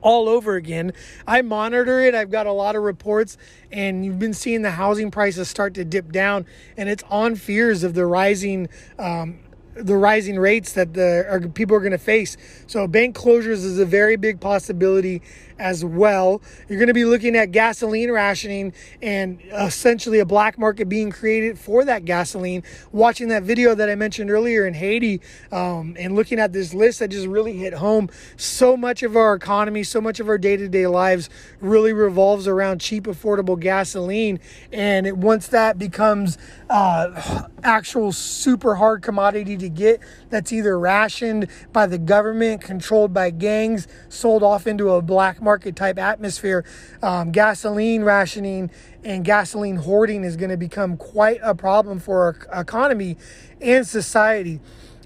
all 0.00 0.28
over 0.28 0.56
again. 0.56 0.92
I 1.26 1.42
monitor 1.42 2.00
it. 2.00 2.14
I've 2.14 2.30
got 2.30 2.46
a 2.46 2.52
lot 2.52 2.76
of 2.76 2.82
reports, 2.82 3.36
and 3.72 4.04
you've 4.04 4.18
been 4.18 4.34
seeing 4.34 4.62
the 4.62 4.72
housing 4.72 5.10
prices 5.10 5.48
start 5.48 5.74
to 5.74 5.84
dip 5.84 6.12
down, 6.12 6.46
and 6.76 6.88
it's 6.88 7.04
on 7.10 7.36
fears 7.36 7.82
of 7.82 7.94
the 7.94 8.06
rising. 8.06 8.68
Um, 8.98 9.40
the 9.78 9.96
rising 9.96 10.38
rates 10.38 10.72
that 10.72 10.94
the 10.94 11.26
are, 11.28 11.40
people 11.40 11.76
are 11.76 11.80
going 11.80 11.92
to 11.92 11.98
face. 11.98 12.36
So 12.66 12.86
bank 12.86 13.16
closures 13.16 13.64
is 13.64 13.78
a 13.78 13.84
very 13.84 14.16
big 14.16 14.40
possibility 14.40 15.22
as 15.58 15.84
well. 15.84 16.40
You're 16.68 16.78
going 16.78 16.88
to 16.88 16.94
be 16.94 17.04
looking 17.04 17.36
at 17.36 17.50
gasoline 17.50 18.10
rationing 18.10 18.72
and 19.02 19.40
essentially 19.52 20.20
a 20.20 20.26
black 20.26 20.58
market 20.58 20.88
being 20.88 21.10
created 21.10 21.58
for 21.58 21.84
that 21.84 22.04
gasoline. 22.04 22.62
Watching 22.92 23.28
that 23.28 23.42
video 23.42 23.74
that 23.74 23.88
I 23.88 23.94
mentioned 23.94 24.30
earlier 24.30 24.66
in 24.66 24.74
Haiti 24.74 25.20
um, 25.50 25.96
and 25.98 26.14
looking 26.14 26.38
at 26.38 26.52
this 26.52 26.74
list 26.74 27.00
that 27.00 27.08
just 27.08 27.26
really 27.26 27.56
hit 27.56 27.74
home. 27.74 28.08
So 28.36 28.76
much 28.76 29.02
of 29.02 29.16
our 29.16 29.34
economy, 29.34 29.82
so 29.82 30.00
much 30.00 30.20
of 30.20 30.28
our 30.28 30.38
day 30.38 30.56
to 30.56 30.68
day 30.68 30.86
lives 30.86 31.28
really 31.60 31.92
revolves 31.92 32.46
around 32.46 32.80
cheap, 32.80 33.04
affordable 33.04 33.58
gasoline. 33.58 34.38
And 34.72 35.06
it, 35.06 35.16
once 35.16 35.48
that 35.48 35.78
becomes 35.78 36.38
uh, 36.70 37.48
actual 37.62 38.12
super 38.12 38.76
hard 38.76 39.02
commodity 39.02 39.56
to 39.56 39.67
get, 39.68 40.00
that's 40.30 40.52
either 40.52 40.78
rationed 40.78 41.48
by 41.72 41.86
the 41.86 41.98
government, 41.98 42.60
controlled 42.60 43.12
by 43.12 43.30
gangs, 43.30 43.88
sold 44.08 44.42
off 44.42 44.66
into 44.66 44.90
a 44.90 45.02
black 45.02 45.40
market 45.40 45.76
type 45.76 45.98
atmosphere, 45.98 46.64
um, 47.02 47.30
gasoline 47.32 48.02
rationing 48.02 48.70
and 49.04 49.24
gasoline 49.24 49.76
hoarding 49.76 50.24
is 50.24 50.36
going 50.36 50.50
to 50.50 50.56
become 50.56 50.96
quite 50.96 51.40
a 51.42 51.54
problem 51.54 51.98
for 51.98 52.22
our 52.50 52.60
economy 52.60 53.16
and 53.60 53.86
society. 53.86 54.60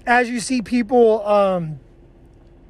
As 0.05 0.29
you 0.29 0.39
see 0.39 0.61
people 0.61 1.25
um, 1.25 1.79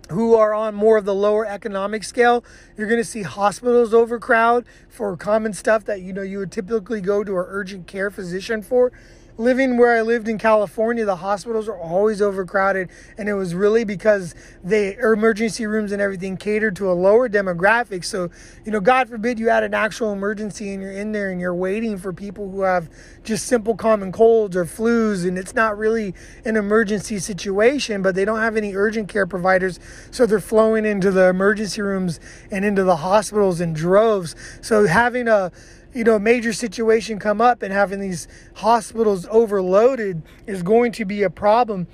who 0.09 0.35
are 0.35 0.53
on 0.53 0.75
more 0.75 0.97
of 0.97 1.05
the 1.05 1.15
lower 1.15 1.45
economic 1.45 2.03
scale, 2.03 2.43
you're 2.77 2.87
going 2.87 3.01
to 3.01 3.05
see 3.07 3.23
hospitals 3.23 3.93
overcrowd 3.93 4.65
for 4.89 5.15
common 5.17 5.53
stuff 5.53 5.85
that 5.85 6.01
you 6.01 6.13
know 6.13 6.21
you 6.21 6.37
would 6.39 6.51
typically 6.51 7.01
go 7.01 7.23
to 7.23 7.31
an 7.31 7.45
urgent 7.47 7.87
care 7.87 8.11
physician 8.11 8.61
for 8.61 8.91
living 9.37 9.77
where 9.77 9.97
I 9.97 10.01
lived 10.01 10.27
in 10.27 10.37
California, 10.37 11.05
the 11.05 11.17
hospitals 11.17 11.67
are 11.67 11.77
always 11.77 12.21
overcrowded, 12.21 12.89
and 13.17 13.27
it 13.27 13.33
was 13.33 13.55
really 13.55 13.83
because 13.83 14.35
the 14.63 14.97
emergency 14.99 15.65
rooms 15.65 15.91
and 15.91 16.01
everything 16.01 16.37
catered 16.37 16.75
to 16.77 16.91
a 16.91 16.93
lower 16.93 17.27
demographic. 17.27 18.05
So, 18.05 18.29
you 18.65 18.71
know, 18.71 18.79
God 18.79 19.09
forbid 19.09 19.39
you 19.39 19.49
had 19.49 19.63
an 19.63 19.73
actual 19.73 20.13
emergency 20.13 20.71
and 20.73 20.81
you're 20.81 20.91
in 20.91 21.11
there 21.11 21.31
and 21.31 21.41
you're 21.41 21.55
waiting 21.55 21.97
for 21.97 22.13
people 22.13 22.49
who 22.51 22.61
have 22.61 22.89
just 23.23 23.45
simple 23.45 23.75
common 23.75 24.11
colds 24.11 24.55
or 24.55 24.65
flus, 24.65 25.27
and 25.27 25.37
it's 25.37 25.55
not 25.55 25.77
really 25.77 26.13
an 26.45 26.55
emergency 26.55 27.19
situation, 27.19 28.01
but 28.01 28.15
they 28.15 28.25
don't 28.25 28.39
have 28.39 28.55
any 28.55 28.75
urgent 28.75 29.09
care 29.09 29.25
providers, 29.25 29.79
so 30.11 30.25
they're 30.25 30.39
flowing 30.39 30.85
into 30.85 31.11
the 31.11 31.27
emergency 31.27 31.81
rooms 31.81 32.19
and 32.51 32.63
into 32.63 32.83
the 32.83 32.97
hospitals 32.97 33.59
in 33.59 33.73
droves. 33.73 34.35
So 34.61 34.85
having 34.85 35.27
a 35.27 35.51
you 35.93 36.03
know, 36.03 36.17
major 36.17 36.53
situation 36.53 37.19
come 37.19 37.39
up 37.41 37.61
and 37.61 37.71
having 37.71 37.99
these 37.99 38.27
hospitals 38.55 39.27
overloaded 39.29 40.23
is 40.47 40.63
going 40.63 40.91
to 40.93 41.05
be 41.05 41.23
a 41.23 41.29
problem. 41.29 41.87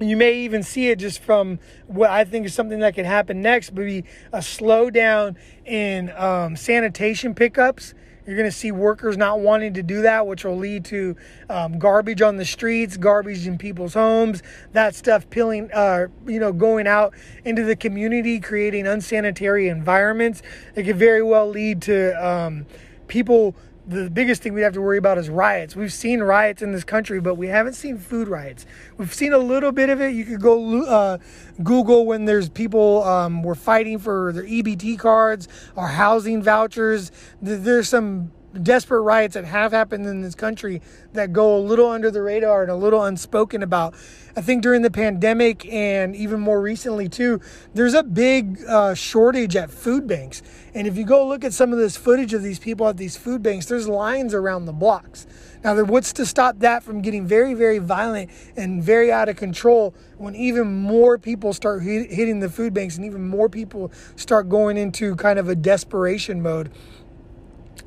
You 0.00 0.16
may 0.16 0.34
even 0.40 0.62
see 0.62 0.88
it 0.88 0.98
just 0.98 1.20
from 1.20 1.58
what 1.86 2.10
I 2.10 2.24
think 2.24 2.46
is 2.46 2.54
something 2.54 2.80
that 2.80 2.94
could 2.94 3.06
happen 3.06 3.40
next, 3.40 3.72
maybe 3.72 4.04
a 4.32 4.38
slowdown 4.38 5.36
in 5.64 6.10
um, 6.16 6.56
sanitation 6.56 7.34
pickups 7.34 7.94
you're 8.26 8.36
going 8.36 8.48
to 8.48 8.56
see 8.56 8.70
workers 8.72 9.16
not 9.16 9.40
wanting 9.40 9.74
to 9.74 9.82
do 9.82 10.02
that, 10.02 10.26
which 10.26 10.44
will 10.44 10.56
lead 10.56 10.84
to 10.86 11.16
um, 11.48 11.78
garbage 11.78 12.22
on 12.22 12.36
the 12.36 12.44
streets, 12.44 12.96
garbage 12.96 13.46
in 13.46 13.58
people's 13.58 13.94
homes, 13.94 14.42
that 14.72 14.94
stuff 14.94 15.28
peeling, 15.30 15.70
uh, 15.72 16.06
you 16.26 16.38
know, 16.38 16.52
going 16.52 16.86
out 16.86 17.14
into 17.44 17.64
the 17.64 17.76
community, 17.76 18.38
creating 18.38 18.86
unsanitary 18.86 19.68
environments. 19.68 20.42
It 20.74 20.84
could 20.84 20.96
very 20.96 21.22
well 21.22 21.48
lead 21.48 21.82
to 21.82 22.12
um, 22.24 22.66
people 23.08 23.54
the 23.86 24.08
biggest 24.08 24.42
thing 24.42 24.54
we 24.54 24.60
have 24.62 24.72
to 24.74 24.80
worry 24.80 24.98
about 24.98 25.18
is 25.18 25.28
riots. 25.28 25.74
We've 25.74 25.92
seen 25.92 26.20
riots 26.20 26.62
in 26.62 26.72
this 26.72 26.84
country, 26.84 27.20
but 27.20 27.34
we 27.34 27.48
haven't 27.48 27.74
seen 27.74 27.98
food 27.98 28.28
riots. 28.28 28.64
We've 28.96 29.12
seen 29.12 29.32
a 29.32 29.38
little 29.38 29.72
bit 29.72 29.90
of 29.90 30.00
it. 30.00 30.14
You 30.14 30.24
could 30.24 30.40
go 30.40 30.84
uh, 30.84 31.18
Google 31.62 32.06
when 32.06 32.24
there's 32.24 32.48
people 32.48 33.02
um, 33.04 33.42
were 33.42 33.54
fighting 33.54 33.98
for 33.98 34.32
their 34.32 34.44
EBT 34.44 34.98
cards 34.98 35.48
or 35.74 35.88
housing 35.88 36.42
vouchers. 36.42 37.10
There's 37.40 37.88
some 37.88 38.30
desperate 38.60 39.00
riots 39.00 39.34
that 39.34 39.44
have 39.44 39.72
happened 39.72 40.06
in 40.06 40.22
this 40.22 40.34
country 40.34 40.82
that 41.12 41.32
go 41.32 41.56
a 41.56 41.60
little 41.60 41.88
under 41.88 42.10
the 42.10 42.22
radar 42.22 42.62
and 42.62 42.70
a 42.70 42.76
little 42.76 43.02
unspoken 43.02 43.62
about. 43.62 43.94
I 44.36 44.40
think 44.40 44.62
during 44.62 44.82
the 44.82 44.90
pandemic 44.90 45.66
and 45.70 46.16
even 46.16 46.40
more 46.40 46.60
recently 46.60 47.08
too, 47.08 47.40
there's 47.74 47.94
a 47.94 48.02
big 48.02 48.62
uh, 48.66 48.94
shortage 48.94 49.56
at 49.56 49.70
food 49.70 50.06
banks. 50.06 50.42
And 50.74 50.86
if 50.86 50.96
you 50.96 51.04
go 51.04 51.26
look 51.26 51.44
at 51.44 51.52
some 51.52 51.72
of 51.72 51.78
this 51.78 51.96
footage 51.96 52.32
of 52.32 52.42
these 52.42 52.58
people 52.58 52.88
at 52.88 52.96
these 52.96 53.16
food 53.16 53.42
banks, 53.42 53.66
there's 53.66 53.88
lines 53.88 54.32
around 54.32 54.64
the 54.64 54.72
blocks. 54.72 55.26
Now, 55.62 55.80
what's 55.84 56.12
to 56.14 56.26
stop 56.26 56.58
that 56.60 56.82
from 56.82 57.02
getting 57.02 57.26
very, 57.26 57.54
very 57.54 57.78
violent 57.78 58.30
and 58.56 58.82
very 58.82 59.12
out 59.12 59.28
of 59.28 59.36
control 59.36 59.94
when 60.16 60.34
even 60.34 60.74
more 60.82 61.18
people 61.18 61.52
start 61.52 61.82
hitting 61.82 62.40
the 62.40 62.48
food 62.48 62.74
banks 62.74 62.96
and 62.96 63.04
even 63.04 63.28
more 63.28 63.48
people 63.48 63.92
start 64.16 64.48
going 64.48 64.76
into 64.76 65.14
kind 65.14 65.38
of 65.38 65.48
a 65.48 65.54
desperation 65.54 66.42
mode? 66.42 66.72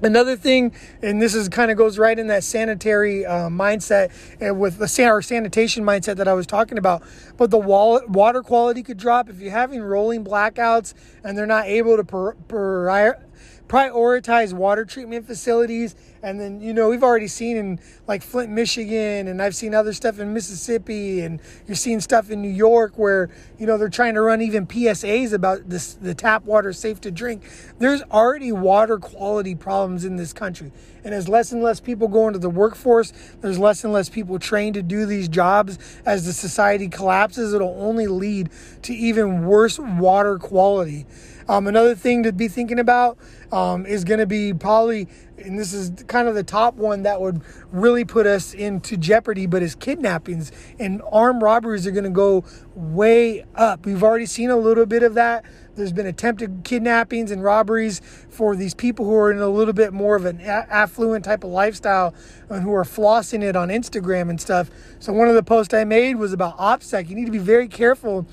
Another 0.01 0.36
thing, 0.36 0.73
and 1.01 1.21
this 1.21 1.34
is 1.34 1.49
kind 1.49 1.71
of 1.71 1.77
goes 1.77 1.97
right 1.97 2.17
in 2.17 2.27
that 2.27 2.43
sanitary 2.43 3.25
uh, 3.25 3.49
mindset 3.49 4.12
and 4.39 4.51
uh, 4.51 4.53
with 4.55 4.77
the 4.77 4.88
san- 4.88 5.10
or 5.12 5.21
sanitation 5.21 5.84
mindset 5.84 6.17
that 6.17 6.27
I 6.27 6.34
was 6.34 6.45
talking 6.45 6.77
about. 6.77 7.01
But 7.38 7.51
the 7.51 7.58
wall- 7.58 8.01
water 8.08 8.41
quality 8.43 8.84
could 8.84 8.97
drop 8.97 9.29
if 9.29 9.39
you're 9.39 9.51
having 9.51 9.81
rolling 9.81 10.23
blackouts 10.23 10.93
and 11.23 11.38
they're 11.38 11.45
not 11.45 11.65
able 11.65 11.97
to 11.97 12.03
per- 12.03 12.34
per- 12.34 13.15
prioritize 13.67 14.54
water 14.54 14.86
treatment 14.86 15.25
facilities. 15.25 15.95
And 16.21 16.39
then, 16.39 16.60
you 16.60 16.73
know, 16.73 16.89
we've 16.89 17.04
already 17.04 17.28
seen 17.28 17.58
in 17.58 17.80
like 18.08 18.23
Flint, 18.23 18.51
Michigan, 18.51 19.28
and 19.28 19.41
I've 19.41 19.56
seen 19.56 19.75
other 19.75 19.93
stuff 19.93 20.19
in 20.19 20.34
Mississippi, 20.34 21.21
and 21.21 21.39
you're 21.67 21.75
seeing 21.75 21.99
stuff 21.99 22.32
in 22.32 22.41
New 22.41 22.49
York 22.49 22.97
where, 22.97 23.30
you 23.60 23.67
know, 23.67 23.78
they're 23.78 23.89
trying 23.89 24.15
to 24.15 24.21
run 24.21 24.41
even 24.41 24.65
PSAs 24.65 25.34
about 25.34 25.69
this 25.69 25.93
the 25.93 26.15
tap 26.15 26.43
water 26.45 26.73
safe 26.73 26.99
to 27.01 27.12
drink. 27.12 27.43
There's 27.78 28.01
already 28.04 28.51
water 28.51 28.97
quality 28.97 29.56
problems 29.56 30.04
in 30.04 30.15
this 30.15 30.34
country. 30.34 30.71
And 31.04 31.13
as 31.13 31.30
less 31.30 31.51
and 31.51 31.62
less 31.62 31.80
people 31.80 32.08
go 32.08 32.25
into 32.25 32.39
the 32.39 32.49
workforce, 32.49 33.13
there's 33.41 33.60
less 33.60 33.84
and 33.84 33.93
less 33.93 34.10
people 34.10 34.39
trained 34.39 34.73
to 34.73 34.82
do 34.82 35.06
these 35.06 35.30
jobs. 35.30 35.78
As 36.04 36.25
the 36.25 36.34
society 36.34 36.88
collapses, 36.88 37.54
it'll 37.54 37.80
only 37.80 38.08
lead 38.08 38.49
to 38.82 38.93
even 38.93 39.45
worse 39.45 39.78
water 39.78 40.39
quality. 40.39 41.06
Um, 41.47 41.67
another 41.67 41.93
thing 41.93 42.23
to 42.23 42.34
be 42.34 42.47
thinking 42.47 42.79
about 42.79 43.17
um, 43.51 43.86
is 43.86 44.03
going 44.03 44.19
to 44.19 44.25
be 44.25 44.53
probably, 44.53 45.08
and 45.38 45.60
this 45.60 45.73
is 45.73 45.91
kind 46.08 46.27
of 46.27 46.34
the 46.34 46.43
top 46.43 46.75
one 46.75 47.03
that 47.03 47.21
would 47.21 47.41
really 47.71 48.03
put 48.03 48.25
us 48.25 48.53
into 48.53 48.97
jeopardy, 48.97 49.45
but 49.45 49.62
is 49.62 49.75
kidnappings 49.75 50.51
and 50.79 51.03
armed 51.12 51.43
robberies 51.43 51.86
are 51.86 51.91
going 51.91 52.03
to 52.05 52.10
go 52.10 52.43
way 52.73 53.45
up. 53.53 53.86
We've 53.86 54.01
already 54.01 54.25
seen 54.25 54.49
a 54.49 54.58
little 54.58 54.88
bit 54.88 55.03
of 55.03 55.13
that. 55.13 55.45
There's 55.75 55.93
been 55.93 56.08
attempted 56.08 56.62
kidnappings 56.63 57.29
and 57.31 57.43
robberies 57.43 58.01
for 58.29 58.55
these 58.55 58.73
people 58.73 59.05
who 59.05 59.13
are 59.15 59.31
in 59.31 59.39
a 59.39 59.49
little 59.49 59.73
bit 59.73 59.93
more 59.93 60.15
of 60.15 60.25
an 60.25 60.39
affluent 60.41 61.25
type 61.25 61.43
of 61.43 61.51
lifestyle 61.51 62.15
and 62.49 62.63
who 62.63 62.73
are 62.73 62.86
flossing 62.86 63.43
it 63.43 63.55
on 63.55 63.67
Instagram 63.67 64.29
and 64.29 64.39
stuff. 64.39 64.71
So 64.99 65.13
one 65.13 65.27
of 65.27 65.36
the 65.36 65.43
posts 65.43 65.73
I 65.73 65.84
made 65.84 66.15
was 66.15 66.34
about 66.34 66.58
OPSEC. 66.58 67.10
You 67.10 67.15
need 67.15 67.25
to 67.25 67.31
be 67.31 67.38
very 67.38 67.67
careful 67.67 68.25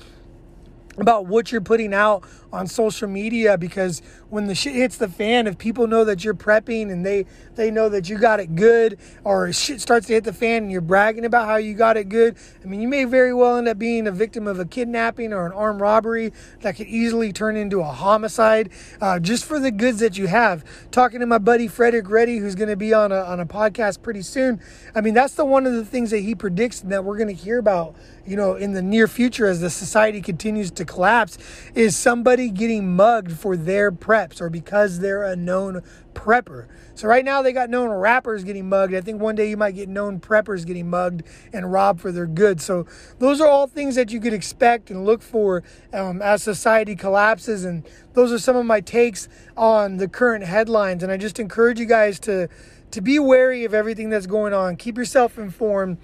about 0.97 1.25
what 1.25 1.51
you're 1.51 1.61
putting 1.61 1.93
out 1.93 2.23
on 2.53 2.67
social 2.67 3.07
media 3.07 3.57
because 3.57 4.01
when 4.29 4.47
the 4.47 4.55
shit 4.55 4.73
hits 4.73 4.97
the 4.97 5.09
fan 5.09 5.47
if 5.47 5.57
people 5.57 5.87
know 5.87 6.05
that 6.05 6.23
you're 6.23 6.33
prepping 6.33 6.91
and 6.91 7.05
they 7.05 7.25
they 7.55 7.69
know 7.69 7.89
that 7.89 8.07
you 8.07 8.17
got 8.17 8.39
it 8.39 8.55
good 8.55 8.97
or 9.23 9.51
shit 9.51 9.81
starts 9.81 10.07
to 10.07 10.13
hit 10.13 10.23
the 10.23 10.31
fan 10.31 10.63
and 10.63 10.71
you're 10.71 10.79
bragging 10.79 11.25
about 11.25 11.47
how 11.47 11.55
you 11.55 11.73
got 11.73 11.97
it 11.97 12.07
good 12.07 12.37
i 12.63 12.67
mean 12.67 12.79
you 12.79 12.87
may 12.87 13.03
very 13.03 13.33
well 13.33 13.57
end 13.57 13.67
up 13.67 13.77
being 13.77 14.07
a 14.07 14.11
victim 14.11 14.47
of 14.47 14.59
a 14.59 14.65
kidnapping 14.65 15.33
or 15.33 15.45
an 15.45 15.51
armed 15.51 15.81
robbery 15.81 16.31
that 16.61 16.75
could 16.75 16.87
easily 16.87 17.33
turn 17.33 17.57
into 17.57 17.81
a 17.81 17.83
homicide 17.83 18.69
uh, 19.01 19.19
just 19.19 19.43
for 19.43 19.59
the 19.59 19.71
goods 19.71 19.99
that 19.99 20.17
you 20.17 20.27
have. 20.27 20.63
Talking 20.91 21.19
to 21.19 21.25
my 21.25 21.37
buddy 21.37 21.67
frederick 21.67 22.09
reddy 22.09 22.37
who's 22.37 22.55
going 22.55 22.69
to 22.69 22.75
be 22.75 22.93
on 22.93 23.11
a, 23.11 23.19
on 23.19 23.39
a 23.39 23.45
podcast 23.45 24.01
pretty 24.01 24.21
soon 24.21 24.59
i 24.95 25.01
mean 25.01 25.13
that's 25.13 25.35
the 25.35 25.45
one 25.45 25.65
of 25.65 25.73
the 25.73 25.85
things 25.85 26.11
that 26.11 26.19
he 26.19 26.35
predicts 26.35 26.81
that 26.81 27.03
we're 27.03 27.17
going 27.17 27.27
to 27.27 27.33
hear 27.33 27.57
about 27.59 27.95
you 28.25 28.35
know 28.35 28.55
in 28.55 28.73
the 28.73 28.81
near 28.81 29.07
future 29.07 29.47
as 29.47 29.59
the 29.61 29.69
society 29.69 30.21
continues 30.21 30.71
to 30.71 30.85
collapse 30.85 31.37
is 31.75 31.95
somebody 31.95 32.42
getting 32.49 32.95
mugged 32.95 33.31
for 33.31 33.55
their 33.57 33.91
preps 33.91 34.41
or 34.41 34.49
because 34.49 34.99
they're 34.99 35.23
a 35.23 35.35
known 35.35 35.81
prepper. 36.13 36.67
So 36.95 37.07
right 37.07 37.25
now 37.25 37.41
they 37.41 37.53
got 37.53 37.69
known 37.69 37.89
rappers 37.89 38.43
getting 38.43 38.69
mugged. 38.69 38.93
I 38.93 39.01
think 39.01 39.21
one 39.21 39.35
day 39.35 39.49
you 39.49 39.57
might 39.57 39.75
get 39.75 39.89
known 39.89 40.19
preppers 40.19 40.65
getting 40.65 40.89
mugged 40.89 41.23
and 41.51 41.71
robbed 41.71 42.01
for 42.01 42.11
their 42.11 42.27
goods. 42.27 42.63
So 42.63 42.85
those 43.19 43.41
are 43.41 43.47
all 43.47 43.67
things 43.67 43.95
that 43.95 44.11
you 44.11 44.19
could 44.19 44.33
expect 44.33 44.91
and 44.91 45.05
look 45.05 45.21
for 45.21 45.63
um, 45.91 46.21
as 46.21 46.43
society 46.43 46.95
collapses. 46.95 47.65
And 47.65 47.87
those 48.13 48.31
are 48.31 48.39
some 48.39 48.55
of 48.55 48.65
my 48.65 48.81
takes 48.81 49.27
on 49.57 49.97
the 49.97 50.07
current 50.07 50.45
headlines. 50.45 51.03
And 51.03 51.11
I 51.11 51.17
just 51.17 51.39
encourage 51.39 51.79
you 51.79 51.85
guys 51.85 52.19
to 52.21 52.47
to 52.91 53.01
be 53.01 53.17
wary 53.17 53.65
of 53.65 53.73
everything 53.73 54.11
that's 54.11 54.27
going 54.27 54.53
on. 54.53 54.75
Keep 54.75 54.99
yourself 54.99 55.39
informed 55.39 55.97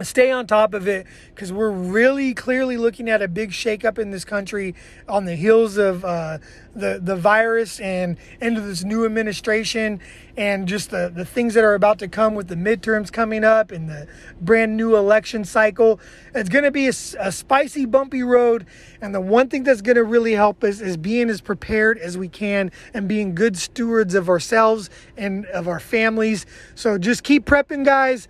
stay 0.00 0.30
on 0.30 0.46
top 0.46 0.74
of 0.74 0.88
it 0.88 1.06
because 1.34 1.52
we're 1.52 1.70
really 1.70 2.34
clearly 2.34 2.76
looking 2.76 3.08
at 3.08 3.22
a 3.22 3.28
big 3.28 3.50
shakeup 3.50 3.98
in 3.98 4.10
this 4.10 4.24
country 4.24 4.74
on 5.08 5.24
the 5.24 5.36
heels 5.36 5.76
of 5.76 6.04
uh, 6.04 6.38
the 6.74 6.98
the 7.02 7.16
virus 7.16 7.78
and 7.80 8.16
into 8.40 8.60
this 8.60 8.84
new 8.84 9.04
administration 9.04 10.00
and 10.36 10.66
just 10.66 10.90
the, 10.90 11.12
the 11.14 11.24
things 11.24 11.54
that 11.54 11.62
are 11.62 11.74
about 11.74 11.98
to 11.98 12.08
come 12.08 12.34
with 12.34 12.48
the 12.48 12.54
midterms 12.54 13.12
coming 13.12 13.44
up 13.44 13.70
and 13.70 13.88
the 13.88 14.08
brand 14.40 14.76
new 14.76 14.96
election 14.96 15.44
cycle. 15.44 16.00
It's 16.34 16.48
going 16.48 16.64
to 16.64 16.70
be 16.70 16.86
a, 16.86 16.92
a, 17.18 17.30
spicy, 17.30 17.84
bumpy 17.84 18.22
road. 18.22 18.66
And 19.02 19.14
the 19.14 19.20
one 19.20 19.48
thing 19.50 19.62
that's 19.62 19.82
going 19.82 19.96
to 19.96 20.04
really 20.04 20.32
help 20.32 20.64
us 20.64 20.80
is 20.80 20.96
being 20.96 21.28
as 21.28 21.42
prepared 21.42 21.98
as 21.98 22.16
we 22.16 22.28
can 22.28 22.72
and 22.94 23.06
being 23.06 23.34
good 23.34 23.58
stewards 23.58 24.14
of 24.14 24.30
ourselves 24.30 24.88
and 25.18 25.44
of 25.46 25.68
our 25.68 25.80
families. 25.80 26.46
So 26.74 26.96
just 26.96 27.24
keep 27.24 27.44
prepping, 27.44 27.84
guys 27.84 28.26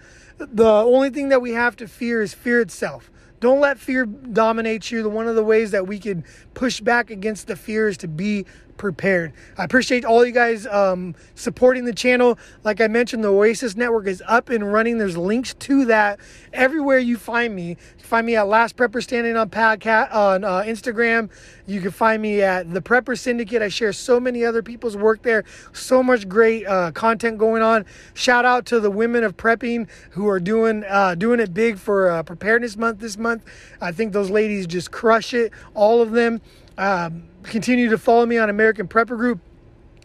the 0.51 0.71
only 0.71 1.11
thing 1.11 1.29
that 1.31 1.43
we 1.43 1.53
have 1.53 1.77
to 1.77 1.89
fear 1.89 2.23
is 2.23 2.35
fear 2.35 2.61
itself. 2.61 3.11
Don't 3.41 3.61
let 3.61 3.79
fear 3.79 4.07
dominate 4.07 4.91
you. 4.91 5.03
The 5.03 5.09
One 5.09 5.27
of 5.27 5.35
the 5.35 5.43
ways 5.43 5.73
that 5.73 5.87
we 5.87 5.99
can 5.99 6.25
push 6.55 6.81
back 6.81 7.11
against 7.11 7.49
the 7.49 7.57
fear 7.57 7.89
is 7.89 7.97
to 7.99 8.09
be 8.09 8.47
prepared. 8.83 9.33
I 9.57 9.63
appreciate 9.63 10.05
all 10.05 10.27
you 10.27 10.33
guys 10.33 10.67
um, 10.67 11.15
supporting 11.37 11.85
the 11.85 11.93
channel. 11.93 12.37
Like 12.65 12.81
I 12.81 12.89
mentioned, 12.89 13.23
the 13.23 13.29
Oasis 13.29 13.77
Network 13.77 14.09
is 14.09 14.21
up 14.27 14.49
and 14.49 14.73
running. 14.73 14.99
There's 14.99 15.17
links 15.17 15.55
to 15.55 15.85
that 15.85 16.19
everywhere 16.53 16.99
you 16.99 17.17
find 17.17 17.55
me. 17.55 17.69
You 17.69 18.05
find 18.05 18.27
me 18.27 18.35
at 18.35 18.49
Last 18.49 18.77
Prepper 18.77 19.01
Standing 19.01 19.37
on 19.37 19.51
podcast 19.51 20.13
on 20.13 20.43
uh, 20.43 20.63
Instagram. 20.63 21.31
You 21.65 21.81
can 21.81 21.93
find 21.93 22.21
me 22.21 22.43
at 22.43 22.75
the 22.75 22.83
Prepper 22.83 23.17
Syndicate. 23.17 23.63
I 23.63 23.69
share 23.69 23.93
so 23.93 24.19
many 24.19 24.45
other 24.45 24.65
people's 24.65 24.97
work 24.97 25.23
there. 25.23 25.45
So 25.73 26.03
much 26.03 26.29
great 26.29 26.67
uh, 26.67 26.91
content 26.91 27.39
going 27.39 27.63
on. 27.63 27.87
Shout 28.15 28.45
out 28.45 28.67
to 28.67 28.81
the 28.81 28.91
women 28.91 29.23
of 29.23 29.37
prepping 29.37 29.89
who 30.11 30.27
are 30.27 30.41
doing 30.41 30.83
uh, 30.89 31.15
doing 31.15 31.39
it 31.39 31.55
big 31.55 31.79
for 31.79 32.11
uh, 32.11 32.25
Preparedness 32.25 32.77
Month 32.77 32.99
this 32.99 33.17
month. 33.17 33.45
I 33.81 33.93
think 33.93 34.13
those 34.13 34.29
ladies 34.29 34.67
just 34.67 34.91
crush 34.91 35.33
it. 35.35 35.53
All 35.73 36.03
of 36.03 36.11
them. 36.11 36.41
Um, 36.79 37.29
continue 37.43 37.91
to 37.91 37.99
follow 37.99 38.27
me 38.27 38.39
on 38.39 38.51
American 38.51 38.89
Prepper 38.89 39.17
Group. 39.17 39.41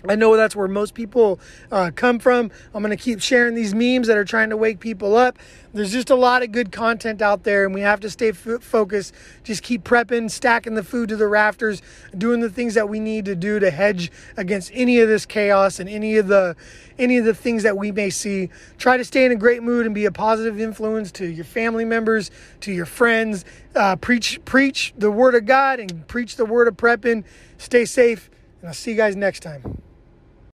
I 0.10 0.16
know 0.16 0.36
that's 0.36 0.56
where 0.56 0.68
most 0.68 0.94
people 0.94 1.40
uh, 1.72 1.92
come 1.96 2.20
from. 2.20 2.52
I'm 2.74 2.84
going 2.84 2.96
to 2.96 3.02
keep 3.02 3.22
sharing 3.22 3.56
these 3.56 3.74
memes 3.74 4.08
that 4.08 4.18
are 4.18 4.26
trying 4.26 4.50
to 4.50 4.58
wake 4.58 4.80
people 4.80 5.16
up. 5.16 5.38
There's 5.74 5.92
just 5.92 6.10
a 6.10 6.16
lot 6.16 6.44
of 6.44 6.52
good 6.52 6.72
content 6.72 7.22
out 7.22 7.44
there, 7.44 7.66
and 7.66 7.74
we 7.74 7.82
have 7.82 8.00
to 8.00 8.10
stay 8.10 8.30
f- 8.30 8.62
focused. 8.62 9.14
Just 9.44 9.62
keep 9.64 9.84
prepping, 9.84 10.32
stacking 10.32 10.76
the 10.76 10.84
food 10.84 11.10
to 11.10 11.16
the 11.16 11.28
rafters, 11.28 11.82
doing 12.18 12.40
the 12.40 12.50
things 12.50 12.74
that 12.74 12.90
we 12.90 13.00
need 13.00 13.26
to 13.26 13.36
do 13.36 13.60
to 13.60 13.70
hedge 13.70 14.12
against 14.38 14.72
any 14.74 15.00
of 15.00 15.08
this 15.08 15.26
chaos 15.26 15.80
and 15.80 15.90
any 15.90 16.18
of 16.18 16.28
the 16.28 16.56
any 16.98 17.18
of 17.18 17.26
the 17.26 17.34
things 17.34 17.62
that 17.64 17.78
we 17.78 17.92
may 17.92 18.10
see. 18.10 18.50
Try 18.80 18.98
to 18.98 19.06
stay 19.06 19.26
in 19.26 19.32
a 19.32 19.36
great 19.36 19.62
mood 19.62 19.86
and 19.86 19.94
be 19.94 20.06
a 20.06 20.12
positive 20.12 20.60
influence 20.60 21.12
to 21.14 21.28
your 21.28 21.46
family 21.46 21.86
members, 21.86 22.32
to 22.62 22.72
your 22.72 22.88
friends. 22.88 23.46
Uh, 23.76 23.96
preach 23.96 24.44
preach 24.46 24.94
the 24.98 25.12
word 25.12 25.36
of 25.36 25.46
God 25.46 25.80
and 25.80 26.08
preach 26.08 26.38
the 26.38 26.46
word 26.46 26.68
of 26.68 26.76
prepping. 26.76 27.24
Stay 27.58 27.86
safe, 27.86 28.32
and 28.62 28.70
I'll 28.70 28.74
see 28.74 28.92
you 28.92 28.98
guys 28.98 29.16
next 29.16 29.42
time. 29.42 29.82